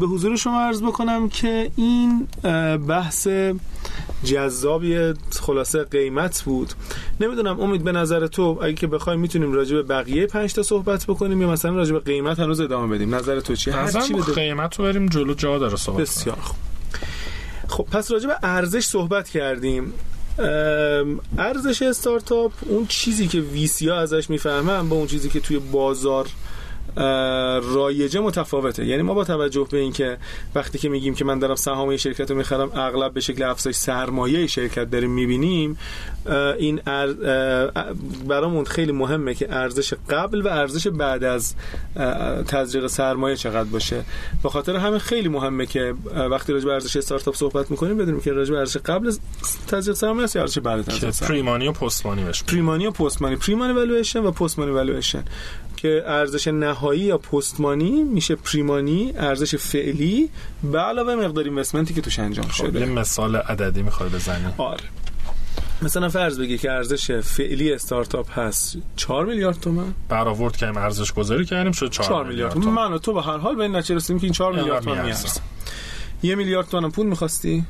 [0.00, 2.28] به حضور شما عرض بکنم که این
[2.88, 3.28] بحث
[4.24, 6.72] جذابی خلاصه قیمت بود.
[7.20, 11.04] نمی‌دونم امید به نظر تو اگه که بخوایم می‌تونیم راجع به بقیه پنج تا صحبت
[11.06, 14.78] بکنیم یا مثلا راجع به قیمت هنوز ادامه بدیم؟ نظر تو چیه؟ هر چی قیمت
[14.78, 16.38] رو بریم جلو جا داره صحبت بسیار
[17.68, 19.92] خب پس راجع به ارزش صحبت کردیم.
[21.38, 26.28] ارزش استارتاپ اون چیزی که ویسی ها ازش می‌فهمن با اون چیزی که توی بازار
[27.74, 28.86] رایجه متفاوته.
[28.86, 30.16] یعنی ما با توجه به اینکه
[30.54, 33.76] وقتی که میگیم که من دارم سهام یه شرکت رو می‌خرم اغلب به شکل افزایش
[33.76, 35.78] سرمایه شرکت داریم می‌بینیم
[36.58, 36.80] این
[38.28, 41.54] برامون خیلی مهمه که ارزش قبل و ارزش بعد از
[42.48, 44.04] تزریق سرمایه چقدر باشه.
[44.42, 45.94] به خاطر همه خیلی مهمه که
[46.30, 49.12] وقتی راجع به ارزش استارتاپ صحبت می‌کنیم بدونیم که راجع به ارزش قبل
[49.68, 52.52] تزریق سرمایه است یا ارزش بعد از تزریق سرمایه؟ pre-money و post-money بهش میگن.
[52.52, 55.24] pre-money و post-money pre-money valuation و post-money valuation
[55.76, 60.30] که ارزش نهایی یا post-money میشه pre-money ارزش فعلی.
[60.72, 62.80] به علاوه مقدار investment ی که توش انجام خب شده.
[62.80, 64.84] یه مثال عددی می‌خوای بزنی؟ آره.
[65.82, 69.94] مثلا فرض بگی که ارزش فعلی استارتاپ هست 4 میلیارد تومن.
[70.08, 72.66] برآورد کردیم ارزش گذاری کردیم شد 4, 4 میلیارد تومن.
[72.66, 75.02] من و تو به هر حال به این نتیجه رسیدیم که این 4 میلیارد تومن.
[75.02, 75.40] میارزه.
[76.22, 77.64] یه میلیارد تومن پول می‌خواستی؟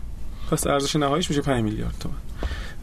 [0.51, 2.14] پس ارزش نهاییش میشه 5 میلیارد تومن.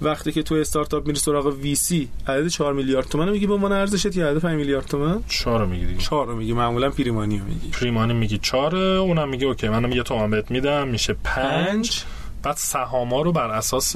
[0.03, 3.71] وقتی که تو استارتاپ میری سراغ وی سی عدد 4 میلیارد تومن میگی به عنوان
[3.71, 5.99] ارزشت یا عدد 5 میلیارد تومن؟ 4 رو میگی دیگه.
[5.99, 7.69] 4 رو میگی معمولا پریمانی رو میگی.
[7.69, 12.03] پریمانی میگی 4 اونم میگه اوکی منم یه تومن بهت میدم میشه 5 5
[12.43, 13.93] بعد سهاما رو بر اساس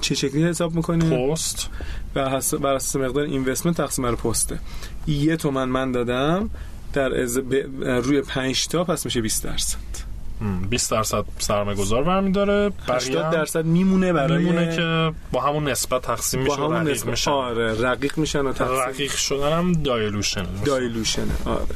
[0.00, 1.70] چه شکلی حساب می‌کنی؟ پست.
[2.14, 4.58] بر اساس بر اساس مقدار اینوستمنت تقسیم بر پسته.
[5.06, 6.50] یه تومن من دادم
[6.92, 7.54] در از ب...
[7.84, 9.78] روی 5 تا پس میشه 20 درصد.
[10.70, 16.44] 20 درصد سرمایه گذار برمیداره 80 درصد میمونه برای میمونه که با همون نسبت تقسیم
[16.44, 17.10] با میشه و همون رقیق نسبت.
[17.10, 17.30] میشن.
[17.30, 21.74] آره رقیق میشن و تقسیم رقیق شدن هم دایلوشن دایلوشنه آره.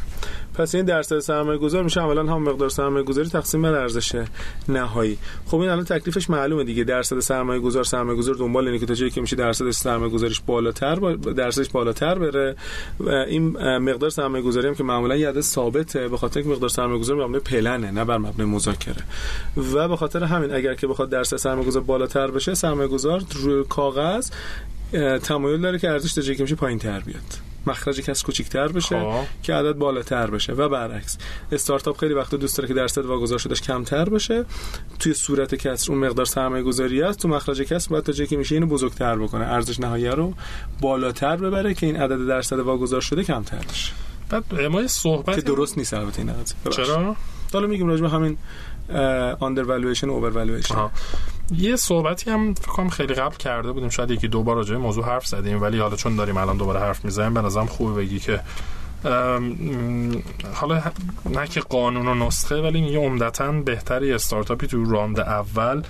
[0.60, 4.24] پس این درصد سرمایه گذار میشه اولا هم مقدار سرمایه گذاری تقسیم بر ارزش
[4.68, 5.18] نهایی.
[5.46, 6.84] خب این الان تکلیفش معلومه دیگه.
[6.84, 10.40] درصد سرمایه گذار سرمایه گذار دنبال اینه که تا جایی که میشه درصد سرمایه گذاریش
[10.46, 12.56] بالاتر با درصدش بالاتر بره.
[13.00, 16.68] و این مقدار سرمایه گذاری هم که معمولا یه عدد ثابته به خاطر اینکه مقدار
[16.68, 19.04] سرمایه گذاری مبنی پلنه نه بر مبنای مذاکره.
[19.56, 23.64] و به خاطر همین اگر که بخواد درصد سرمایه گذار بالاتر بشه سرمایه گذار روی
[23.68, 24.30] کاغذ
[25.22, 27.49] تمایل داره که ارزش تا جایی که میشه پایین تر بیاد.
[27.66, 29.24] مخرج کسب کوچیک‌تر بشه خب.
[29.42, 30.52] که عدد بالاتر بشه.
[30.52, 31.18] و برعکس
[31.52, 34.44] استارتاپ خیلی وقتا دوست داره که درصد واگذار شدهش کمتر بشه.
[34.98, 38.36] توی صورت کسر اون مقدار سرمایه گذاری است تو مخرج کسر باید تا جایی که
[38.36, 40.34] میشه اینو بزرگتر بکنه ارزش نهایی رو
[40.80, 43.92] بالاتر ببره که این عدد درصد واگذار شده کمتر بشه.
[44.30, 46.32] بعد ما صحبت که درست نیست البته این
[46.64, 46.84] ببخشید.
[46.84, 47.16] چرا؟
[47.52, 48.38] حالا میگیم راجع همین
[49.40, 50.90] under valuation و over valuation.
[51.54, 55.04] یه صحبتی هم فکر کنم خیلی قبل کرده بودیم شاید یکی دو بار راجع موضوع
[55.04, 58.40] حرف زدیم ولی حالا چون داریم الان دوباره حرف می‌زنیم به نظرم خوبه بگی که
[60.54, 60.82] حالا
[61.26, 65.82] نه که قانون و نسخه ولی میگه عمدتا بهتره استارتاپی تو round اول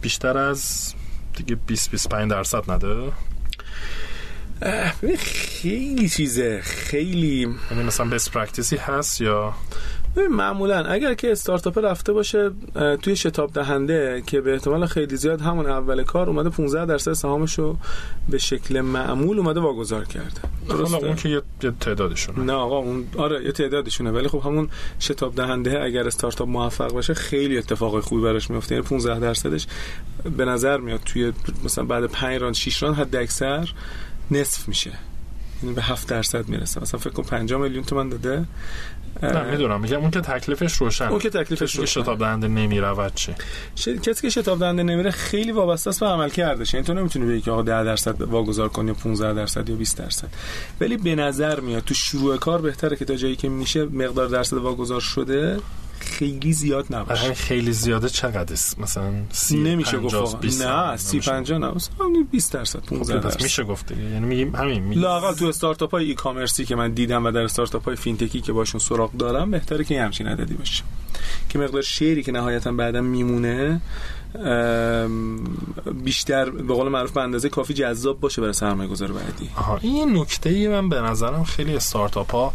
[0.00, 0.94] بیشتر از
[1.36, 3.12] دیگه 20 25 درصد نده.
[5.18, 9.54] خیلی چیزه خیلی یعنی مثلا best practice ی هست یا؟
[10.16, 12.50] ببین معمولا اگر که استارتاپ رفته باشه
[13.02, 17.58] توی شتاب دهنده که به احتمال خیلی زیاد همون اول کار اومده 15 درصد سهامش
[17.58, 17.76] رو
[18.28, 20.40] به شکل معمول اومده واگذار کرده.
[20.68, 21.42] حالا اون که یه,
[21.80, 22.44] تعدادشونه.
[22.44, 24.10] نه آقا اون آره یه تعدادشونه.
[24.10, 24.68] ولی خب همون
[25.00, 28.74] شتاب دهنده اگر استارتاپ موفق باشه خیلی اتفاقای خوبی براش میفته.
[28.74, 29.66] یعنی 15 درصدش
[30.36, 31.32] به نظر میاد توی
[31.64, 33.72] مثلا بعد 5 راند 6 راند حد اکثر
[34.30, 34.92] نصف میشه.
[35.62, 36.80] یعنی به 7 درصد می‌رسه.
[36.80, 38.44] مثلا فکر کن 5 میلیون تومن داده.
[39.22, 39.50] نه.
[39.50, 39.80] می‌دونم.
[39.80, 42.02] میگم اون که تکلیفش روشن اون که تکلیفش روشن.
[42.02, 43.34] شتاب دهنده نمی‌رود چی؟
[43.74, 43.88] ش...
[43.88, 46.74] کسی که شتاب دهنده نمیره خیلی وابسته است به عمل کردش.
[46.74, 49.98] یعنی تو نمی‌تونی بگی که آقا 10 درصد واگذار کنی یا 15 درصد یا 20
[49.98, 50.28] درصد.
[50.80, 54.56] ولی به نظر میاد تو شروع کار بهتره که تا جایی که میشه مقدار درصد
[54.56, 55.58] واگذار شده
[55.98, 57.34] خیلی زیاد نباشه.
[57.34, 60.38] خیلی زیاده چقدر است مثلا سی نمیشه گفت 50 آقا.
[60.38, 61.30] 20 نه سی نمیشه.
[61.30, 63.42] 50 نه مثلا 20 درصد 15 خب، درصد.
[63.42, 64.94] میشه گفت یعنی میگیم همین می...
[64.94, 68.52] لاقل تو استارتاپ های ای کامرسی که من دیدم و در استارتاپ های فینتکی که
[68.52, 70.84] باشون سراغ دارم بهتره که همچین عددی باشه.
[71.48, 73.80] که مقدار شیری که نهایتا بعدا میمونه
[76.04, 79.50] بیشتر به قول معروف به اندازه کافی جذاب باشه برای سرمایه گذار بعدی.
[79.56, 82.52] آها این نکته ای من به نظرم خیلی استارتاپ ها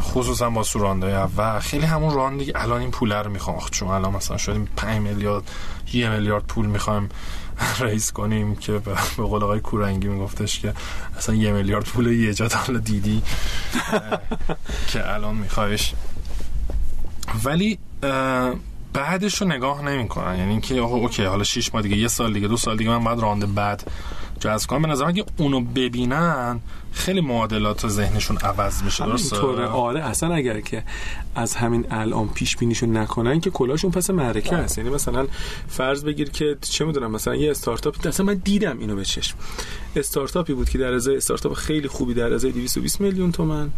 [0.00, 1.58] خصوصا با سورانده اول.
[1.58, 3.58] خیلی همون راندی الان این پول رو می‌خوام.
[3.70, 5.50] چون الان مثلا شدیم 5 میلیارد
[5.92, 7.08] یه میلیارد پول می‌خوایم
[7.80, 8.72] رئیس کنیم که
[9.16, 10.72] به قول آقای کورنگی میگفتش که
[11.18, 13.22] اصلا یه میلیارد پول یه جا حالا دیدی؟
[14.88, 15.94] که الان میخوایش.
[17.44, 17.78] ولی
[18.92, 20.38] بعدش رو نگاه نمی‌کنن.
[20.38, 23.20] یعنی اینکه okay حالا 6 ماه دیگه یه سال دیگه دو سال دیگه من بعد
[23.20, 23.90] round بعد
[24.40, 26.60] جذب کنم به نظر اگه اونو ببینن
[26.92, 30.84] خیلی معادلات ذهنشون عوض میشه درسته؟ آره اصلا اگر که
[31.34, 34.78] از همین الان پیش بینیشو نکنن که کلاهشون پس معرکه است.
[34.78, 35.26] یعنی مثلا
[35.68, 39.36] فرض بگیر که چه می‌دونم مثلا یه استارتاپ اصلا من دیدم اینو به چشم.
[39.96, 43.70] استارتاپی بود که در ازای استارتاپ خیلی خوبی در ازای 220 میلیون تومن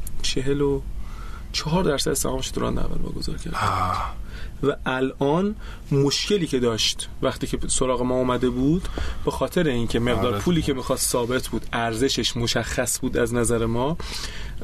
[1.52, 4.14] 44 درصد سهامش تو راند اول واگذار کرد آه،
[4.62, 5.54] و الان
[5.92, 8.88] مشکلی که داشت وقتی که سراغ ما اومده بود
[9.24, 10.38] به خاطر اینکه مقدار آره.
[10.38, 13.96] پولی که می‌خواست ثابت بود ارزشش مشخص بود از نظر ما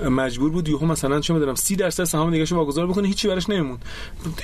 [0.05, 3.79] مجبور بود یهو مثلا چه می‌دونم 30 درصد سهام دیگه واگذار بکنه هیچی براش نمیمون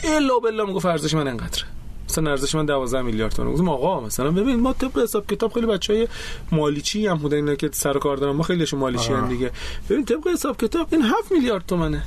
[0.05, 1.64] الا بالله می‌گفت ارزش من انقدره
[2.11, 5.66] مثلا ارزش من 12 میلیارد تومان گفتم آقا مثلا ببین ما طبق حساب کتاب خیلی
[5.66, 6.09] بچهای
[6.53, 8.37] مالیچی هم بودن اینا که سر کار دارن.
[8.37, 9.29] ما خیلیشون مالیچی هم.
[9.29, 9.50] دیگه.
[9.90, 12.03] ببین طبق حساب کتاب این 7 میلیارد تومنه.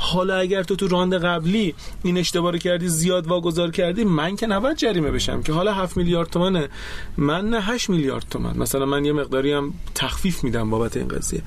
[0.00, 4.46] حالا اگر تو تو راند قبلی این اشتباه رو کردی زیاد واگذار کردی من که
[4.46, 6.68] نباید جریمه بشم که حالا 7 میلیارد تومنه.
[7.16, 8.56] من نه 8 میلیارد تومن.
[8.56, 11.42] مثلا من یه مقداری هم تخفیف میدم بابت این قضیه.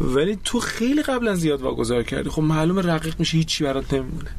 [0.00, 2.30] ولی تو خیلی قبلا زیاد واگذار کردی.
[2.30, 4.30] خب معلومه رقیق میشه هیچی برات نمیمونه.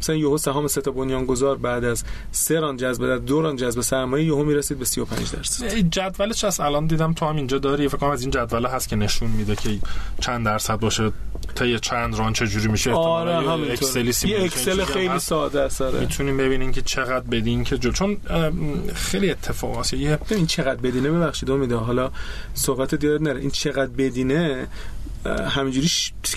[0.00, 3.80] مثلا یهو سهام سه تا بنیانگذار بعد از سه ران جذب در دو ران جذب
[3.80, 5.66] سرمایه یهو می‌رسید به 35 درصد.
[5.76, 7.88] جدولش هست الان دیدم تو هم اینجا داری.
[7.88, 9.78] فکر کنم از این جدول هست که نشون میده که
[10.20, 11.12] چند درصد باشه
[11.54, 12.92] تا یه چند ران چه جوری میشه.
[12.92, 13.66] آره احتمالاً
[14.24, 15.18] یه اکسل خیلی.
[15.18, 16.00] ساده است آره.
[16.00, 18.16] می‌تونیم ببینیم که چقدر بدین که جو چون
[18.94, 19.94] خیلی اتفاق هست.
[19.94, 22.10] یه این چقدر بدینه ببخشید میده حالا
[22.54, 23.40] صحبت دیاد نره.
[23.40, 24.66] این چقدر بدینه
[25.26, 25.88] همینجوری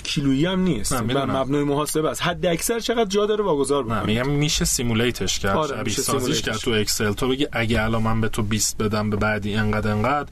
[0.04, 0.92] کیلویی هم نیست.
[0.92, 1.36] می‌دونم.
[1.36, 2.22] مبنای محاسبه است.
[2.22, 6.18] حد اکثر چقدر جا داره واگذار نه بکنی میگم میشه سیمولیتش کرد آره، میشه سازیش
[6.20, 6.42] سیمولیتش.
[6.42, 9.90] کرد تو اکسل تو بگی اگه الان من به تو 20 بدم به بعدی انقدر
[9.90, 10.28] انقدر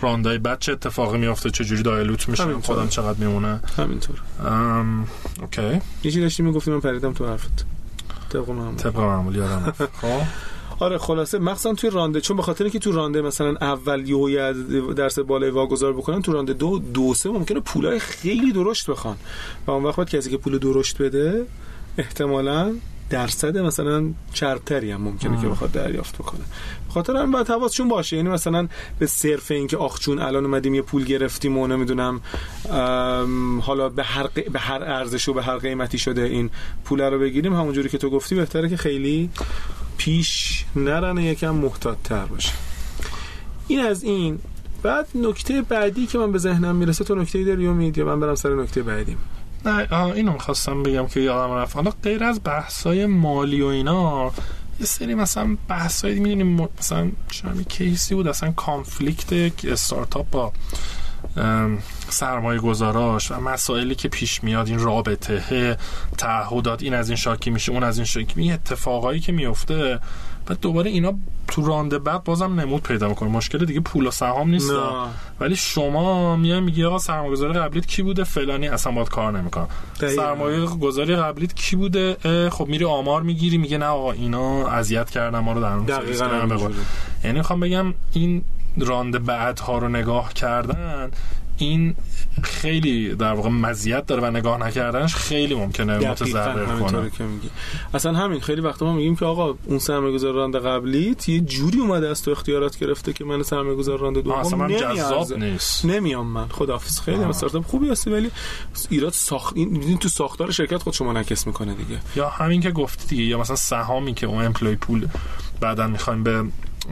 [0.00, 2.54] راندای بعد چه اتفاقی میافته چه جوری دایلوت میشه.
[2.54, 4.16] خودم چقدر میمونه؟ همینطور.
[4.46, 5.06] ام،
[5.40, 5.62] اوکی.
[5.62, 7.66] یه چیزی داشتی می‌گفتی من پریدم تو حرفت.
[8.32, 8.74] طبق معمول.
[8.76, 9.72] طبق معمول یادم.
[10.00, 10.20] خب.
[10.78, 11.38] آره خلاصه.
[11.38, 14.52] مخصوصا توی رانده چون به خاطر اینکه تو رانده مثلا اول یه
[14.96, 19.16] درصد بالای واگذار بکنن تو رانده دو دو سه ممکنه پولای خیلی درشت بخوان.
[19.66, 21.46] و اون وقت باید کسی که پول درشت بده
[21.98, 22.74] احتمالا
[23.10, 26.40] درصد مثلا چربتری هم ممکنه که بخواد دریافت بکنه.
[26.92, 28.16] خاطر همین باید حواسشون باشه.
[28.16, 32.20] یعنی مثلا به صرف اینکه آخ چون الان اومدیم یه پول گرفتیم و نمی‌دونم
[33.62, 36.50] حالا به هر ق- به هر ارزش و به هر قیمتی شده این
[36.84, 39.30] پول رو بگیریم همونجوری که تو گفتی بهتره که خیلی
[39.96, 42.52] پیش نرن یکم محتاط تر باشه.
[43.68, 44.38] این از این.
[44.82, 48.34] بعد نکته بعدی که من به ذهنم می‌رسه تو نکته داری امید؟ یا من برم
[48.34, 49.18] سر نکته بعدیم؟
[49.64, 51.76] نه اینو می‌خواستم بگم که یادم رفت.
[51.76, 54.32] حالا غیر از بحثای مالی و اینا
[54.80, 60.52] یه سری مثلا بحثایی می‌دونیم مثلا چه کیسی بود اصلا کانفلیکت استارتاپ با
[62.08, 65.76] سرمایه گذاراش و مسائلی که پیش میاد این رابطه
[66.18, 69.98] تعهدات این از این شاکی میشه اون از این شاکی این اتفاقایی که میفته
[70.46, 71.14] بعد دوباره اینا
[71.48, 73.28] تو رانده بعد بازم نمود پیدا می‌کنه.
[73.28, 74.72] مشکل دیگه پول و سهام نیست.
[75.40, 79.66] ولی شما میای میگی آقا سرمایه‌گذار قبلیت کی بوده؟ فلانی اصلا باید کار نمی‌کنه.
[80.16, 82.16] سرمایه گذاری قبلیت کی بوده؟
[82.50, 86.74] خب میری آمار می‌گیری میگه نه آقا اینا اذیت کردن ما رو در اون
[87.24, 88.42] یعنی می‌خوام بگم این
[88.78, 91.10] رانده بعدها رو نگاه کردن
[91.58, 91.94] این
[92.42, 97.10] خیلی در واقع مزیت داره و نگاه نکردنش خیلی ممکنه متضرر کنه.
[97.10, 97.50] که میگی.
[97.94, 102.08] اصلا همین خیلی وقتا ما میگیم که آقا اون سرمایه‌گذار رانده قبلی یه جوری اومده
[102.08, 105.84] از تو اختیارات گرفته که من سرمایه‌گذار رانده دوم اصلا جذاب نیست.
[105.84, 106.48] نمیام من.
[106.48, 107.00] خداحافظ.
[107.00, 108.30] خیلی استارتاپ خوبی هستی ولی
[108.90, 112.00] ایراد ساخت این تو ساختار شرکت خود شما نکس می‌کنه دیگه.
[112.16, 115.08] یا همین که گفتی دیگه یا مثلا سهامی که اون امپلوی پول
[115.60, 116.44] بعدا می‌خوایم به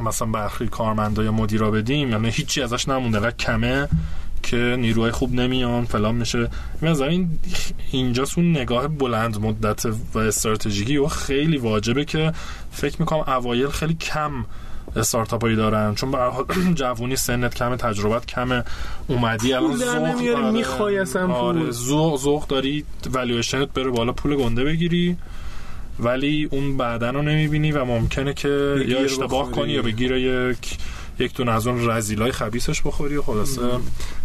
[0.05, 3.89] مثلا برخی کارمندا یا مدیرا بدیم یعنی هیچی ازش نمونده کمه
[4.43, 6.49] که نیروهای خوب نمیان فلان میشه.
[6.83, 7.39] مثلا این
[7.91, 12.33] اینجاست اون نگاه بلند مدت و استراتژیکی و خیلی واجبه که
[12.73, 14.45] فکر می‌کنم اوایل خیلی کم
[14.97, 15.95] استارتاپ هایی دارن.
[15.95, 16.19] چون به
[16.75, 18.65] جوونی سنت کمه تجربت کمه
[19.09, 25.17] اومدی الان ذوق می‌خوای اصلا آره ذوق داری والویشنت بره بالا پول گنده بگیری.
[26.01, 30.79] ولی اون بعدن رو نمی‌بینی و ممکنه که یا اشتباه کنی یا بگیره یک
[31.19, 33.61] یک دونه از اون رزیلای خبیسش بخوری و خلاصه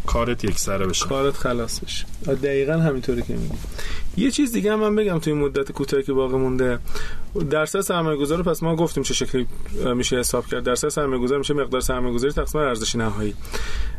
[0.05, 1.05] کارت یک سره بشه.
[1.05, 2.05] کارت خلاص بشه.
[2.43, 3.55] دقیقا همینطوری که میگی.
[4.17, 6.79] یه چیز دیگه هم من بگم توی مدت کوتاهی که باقی مونده.
[7.49, 9.47] درصد سرمایه گذار پس ما گفتیم چه شکلی
[9.95, 10.63] میشه حساب کرد.
[10.63, 13.33] درصد سرمایه گذار میشه مقدار سرمایه گذاری تقسیم ارزش نهایی.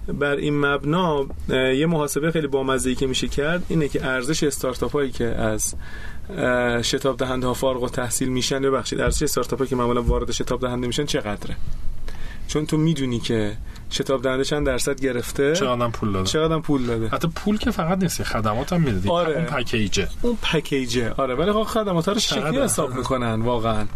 [0.08, 5.10] بر این مبنا یه محاسبه خیلی بامزه‌ای که میشه کرد اینه که ارزش استارتاپ هایی
[5.10, 5.74] که از
[6.82, 8.62] شتاب دهنده ها فارغ و تحصیل میشن.
[8.62, 11.56] ببخشید ارزش استارتاپ که معمولا وارد شتاب دهنده میشن چقدره؟
[12.48, 13.56] چون تو می‌دونی که
[13.90, 18.02] شتاب دهنده چند درصد گرفته؟ چقدر پول داده؟ چقدر پول داده؟ حتی پول که فقط
[18.02, 19.34] نیست خدمات هم میده آره.
[19.36, 20.08] اون پکیجه.
[20.22, 21.10] اون پکیجه.
[21.10, 23.86] آره ولی خب خدمات رو شکلی حساب می‌کنن واقعا.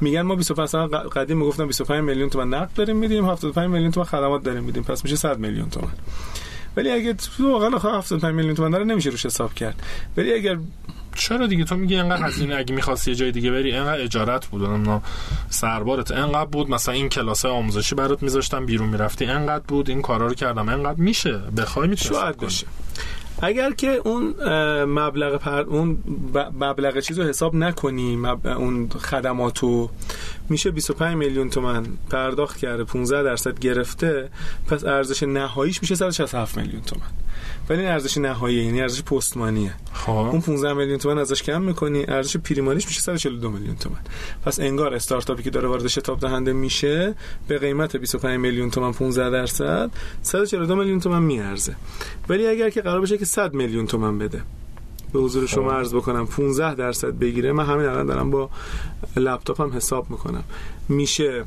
[0.00, 4.42] میگن ما 25 قدیم می‌گفتن 25 میلیون تومان نقد داریم میدیم 75 میلیون تومان خدمات
[4.42, 4.82] داریم میدیم.
[4.82, 5.92] پس میشه 100 میلیون تومان
[6.76, 9.82] ولی اگه تو واقعا 75 میلیون تومان داره نمیشه روش حساب کرد.
[10.16, 10.58] ولی اگر
[11.14, 14.62] چرا دیگه؟ تو میگی انقدر هزینه اگه می‌خواستی یه جای دیگه بری انقدر اجارت بود.
[14.62, 15.02] نمی‌دونم
[15.50, 16.70] سربارت انقدر بود.
[16.70, 19.90] مثلا این کلاس آموزشی برات میذاشتم بیرون می‌رفتی انقدر بود.
[19.90, 21.38] این کارا رو کردم انقدر میشه.
[21.56, 22.66] بخوای می‌تونی بشه
[23.42, 24.34] اگر که اون
[24.84, 25.98] مبلغ پر اون
[26.60, 29.90] مبلغ چیز رو حساب نکنی اون خدماتو
[30.48, 34.28] میشه 25 میلیون تومن پرداخت کرده 15 درصد گرفته
[34.66, 37.06] پس ارزش نهاییش میشه 167 میلیون تومن.
[37.70, 39.74] ولی ارزش نهایی یعنی ارزش پستمانیه.
[39.92, 40.10] خب.
[40.10, 44.00] اون 15 میلیون تومان ازش کم می‌کنی ارزش پریماریش میشه 142 میلیون تومان
[44.44, 47.14] پس انگار استارتاپی که داره وارد شتاب دهنده میشه
[47.48, 49.90] به قیمت 25 میلیون تومان 15 درصد
[50.22, 51.76] 142 میلیون تومان میارزه.
[52.28, 54.42] ولی اگر که قرار بشه که 100 میلیون تومان بده
[55.12, 55.76] به حضور شما خب.
[55.76, 58.50] عرض بکنم 15 درصد بگیره من همین الان دارم با
[59.16, 60.44] لپتاپم حساب می‌کنم.
[60.88, 61.44] میشه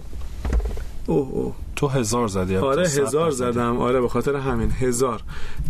[1.07, 1.55] اوه اوه.
[1.75, 3.77] تو هزار زدی آره هزار زدم.
[3.77, 4.71] آره به خاطر همین.
[4.71, 5.21] هزار.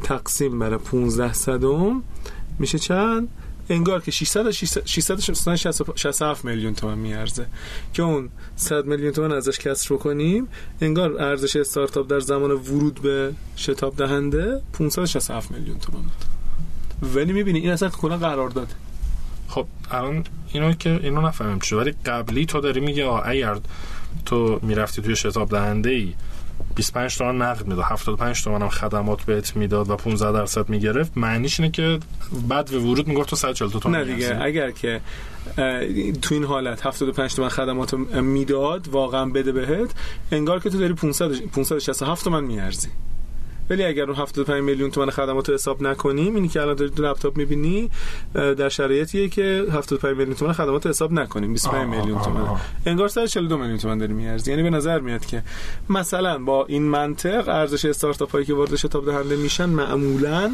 [0.03, 2.03] تقسیم بر 15 صدم.
[2.59, 3.27] میشه چند؟
[3.69, 4.49] انگار که 600
[4.85, 7.45] 667 میلیون تومان میارزه.
[7.93, 10.47] که اون 100 میلیون تومان ازش کسر کنیم
[10.81, 16.25] انگار ارزش استارتاپ در زمان ورود به شتاب دهنده 567 میلیون تومان بود.
[17.15, 18.73] ولی می‌بینی این اصلا کلا قرار داده
[19.47, 23.57] خب الان اینو که اینو نفهمم چه ولی قبلی تو داری میگه اگر
[24.25, 26.13] تو می‌رفتی توی شتاب دهنده ای
[26.75, 27.85] 25 تومن نقد می‌داد.
[27.85, 31.11] 75 تومن هم خدمات بهت می‌داد و 15 درصد می‌گرفت.
[31.15, 31.99] معنیش اینه که
[32.49, 35.01] بعد به ورود می‌گفت تو 140 تومن نه دیگه اگر که
[36.21, 39.91] تو این حالت 75 تومن خدمات می‌داد واقعا بده بهت
[40.31, 42.89] انگار که تو داری 500 567 تومن میارزی.
[43.73, 47.03] ولی اگر اون 75 میلیون تومان خدمات رو حساب نکنیم اینی که الان دارید تو
[47.03, 47.89] لپتاپ می‌بینی
[48.33, 52.59] در شرایطیه که 75 میلیون تومان خدمات رو حساب نکنیم 25 میلیون تومان.
[52.85, 54.51] انگار سر 42 میلیون تومان داری میارزی.
[54.51, 55.43] یعنی به نظر میاد که
[55.89, 60.51] مثلا با این منطق ارزش استارتاپ هایی که وارد شتاب دهنده میشن معمولا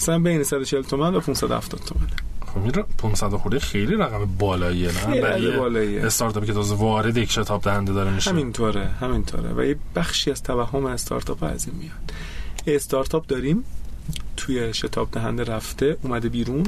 [0.00, 2.08] مثلا بین 140 تومان و 570 تومان
[2.54, 6.06] خب 500 خورده خیلی رقم بالاییه نه؟ برای بالاییه.
[6.06, 8.30] استارتاپی که تازه وارد یک شتاب دهنده داره میشه.
[8.30, 9.52] همینطوره همینطوره.
[9.56, 12.12] و یه بخشی از توهم استارتاپ از این میاد.
[12.66, 13.64] استارتاپ داریم.
[14.36, 16.66] توی شتاب دهنده رفته اومده بیرون.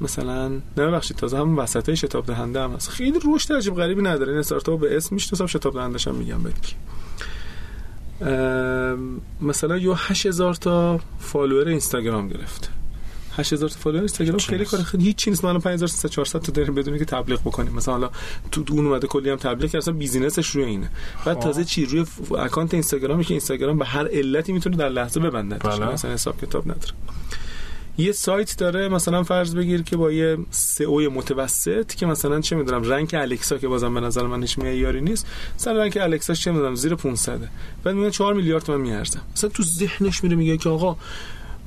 [0.00, 2.88] مثلا نه ببخشید تازه هم وسط شتاب دهنده هم هست.
[2.88, 4.28] خیلی رشد عجیب غریبی نداره.
[4.28, 6.56] این استارتاپ به اسم می‌شناسم شتاب دهندش هم میگم بهت
[9.40, 12.68] مثلا یه 8000 تا follower اینستاگرام گرفته
[13.36, 16.98] 8000 تا follower اینستاگرام خیلی کار خیلی هیچ چیز ما الان 5400 تا داریم بدون
[16.98, 17.72] که تبلیغ بکنیم.
[17.72, 18.10] مثلا حالا
[18.52, 19.82] تو اون اومده کلی هم تبلیغ کرد.
[19.82, 20.90] اصلا business ش روی اینه.
[21.24, 22.04] بعد تازه چی؟ روی
[22.38, 25.56] account اینستاگرامی که اینستاگرام به هر علتی می‌تونه در لحظه ببنده.
[25.56, 25.92] بله.
[25.92, 26.92] مثلا حساب کتاب نداره.
[27.98, 32.82] یه سایت داره مثلا فرض بگیر که با یه SEO متوسط که مثلا چه می‌دونم
[32.82, 35.26] rank الکسا که بازم به نظر من هیچ معیاری نیست.
[35.58, 37.40] مثلا رنگ الکسا چه می‌دونم زیر 500
[37.84, 39.20] بعد میگه 4 میلیارد تومن میارزه.
[39.36, 40.96] مثلا تو ذهنش میره میگه که آقا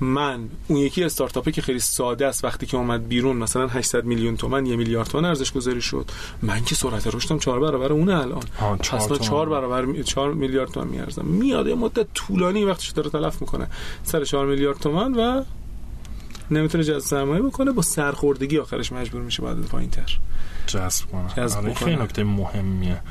[0.02, 4.38] من اون یکی استارتاپی که خیلی ساده است وقتی که اومد بیرون مثلا 800 میلیون
[4.38, 6.12] تومن یه میلیارد تومن ارزش گذاری شد.
[6.42, 8.44] من که سرعت رشدم 4 برابر اونه الان.
[8.80, 11.26] پس من 4 برابر 4 میلیارد تومن میارزم.
[11.26, 13.68] میاد یه مدت طولانی وقتش داره تلف می‌کنه.
[14.04, 15.44] سر 4 میلیارد تومن و
[16.52, 20.20] نمی‌تونه جذب سرمایه بکنه با سرخوردگی آخرش مجبور میشه بعد پایین تر
[20.68, 21.30] جذب کنه.
[21.38, 21.74] جذب آره.
[21.74, 23.02] خیلی نکته مهمیه.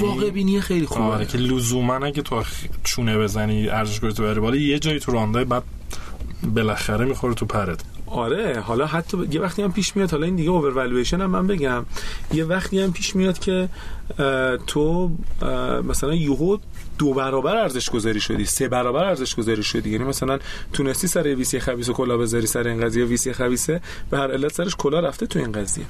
[0.00, 1.00] واقع بینی خیلی خوبه.
[1.00, 2.42] آره که لزوما اگه تو
[2.84, 5.62] چونه بزنی ارزش بری بالا یه جایی تو راندای بعد
[6.46, 7.80] بالاخره می‌خوره تو پرت.
[8.06, 11.86] آره حالا حتی یه وقتی هم پیش میاد حالا این دیگه اوورولویشن هم من بگم.
[12.32, 13.68] یه وقتی هم پیش میاد که
[14.66, 15.10] تو
[15.88, 16.58] مثلا یهو
[16.98, 19.90] دو برابر ارزش گذاری شدی سه برابر ارزش گذاری شدی.
[19.90, 20.38] یعنی مثلا
[20.72, 23.80] تونستی سر ویسی خبیث و کلا بذاری سر این قضیه ویسی خبیثه
[24.10, 25.84] به هر علت سرش کلا رفته تو این قضیه.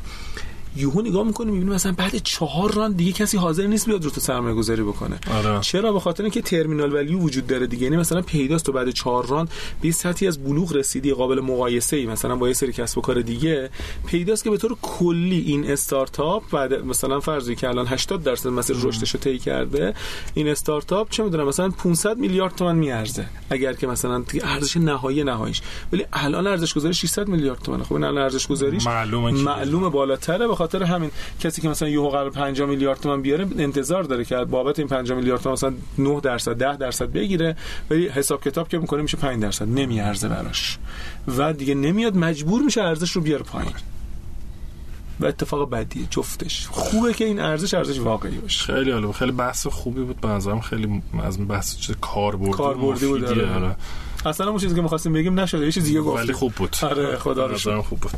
[0.77, 4.21] یهو نگاه می‌کنی می‌بینی مثلا بعد چهار راند دیگه کسی حاضر نیست بیاد رو تو
[4.21, 5.19] سرمایه گذاری بکنه.
[5.35, 5.61] آره.
[5.61, 7.85] چرا؟ به خاطر اینکه ترمینال ولیو وجود داره دیگه.
[7.85, 9.51] یعنی مثلا پیداست تو بعد چهار راند
[9.81, 13.21] به سطحی از بلوغ رسیدی قابل مقایسه ای مثلا با یه سری کسب و کار
[13.21, 13.71] دیگه.
[14.07, 18.77] پیداست که به طور کلی این استارتاپ بعد مثلا فرضی که الان 80 درصد مسیر
[18.83, 19.95] رشدش رو طی کرده
[20.35, 23.27] این استارتاپ چه می‌دونم مثلا 500 میلیارد تومان میارزه.
[23.51, 25.63] اگر که مثلا ارزش نهایی نهاییش.
[25.93, 27.85] ولی الان ارزش گذاری 600 میلیارد تومانه.
[27.85, 30.47] خب این الان ارزش گذاریش معلومه معلومه بالاتره.
[30.67, 31.11] خاطر همین
[31.41, 35.13] کسی که مثلا یهو قرار 5 میلیارد تومان بیاره انتظار داره که بابت این 5
[35.13, 37.57] میلیارد تومان مثلا 9 درصد 10 درصد بگیره
[37.91, 40.79] ولی حساب کتاب که می‌کنه میشه 5 درصد نمیارزه براش.
[41.39, 43.73] و دیگه نمیاد مجبور میشه ارزش رو بیاره پایین.
[45.21, 46.69] و اتفاق بدیه جفتش.
[46.71, 48.65] خوبه که این ارزش ارزش واقعی باشه.
[48.65, 49.15] خیلی عالی بود.
[49.15, 50.21] خیلی بحث خوبی بود.
[50.21, 53.25] به نظرم خیلی از بحث چیز کاربردی کاربردی بود،.
[53.25, 53.55] آره.
[53.55, 53.77] آره.
[54.27, 56.25] اصلا اون چیزی که می‌خواستیم بگیم نشده یه چیز دیگه گفتیم.
[56.25, 56.77] ولی خوب بود.
[56.83, 58.13] آره خدا رو خوب بود.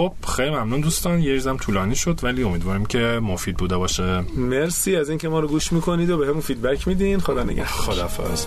[0.00, 4.24] خب خیلی ممنون دوستان یه ریزم طولانی شد ولی امیدواریم که مفید بوده باشه.
[4.36, 7.18] مرسی از اینکه ما رو گوش می‌کنید و بهمون فیدبک میدین.
[7.18, 7.66] خدا نگهدار.
[7.66, 8.46] خدافظ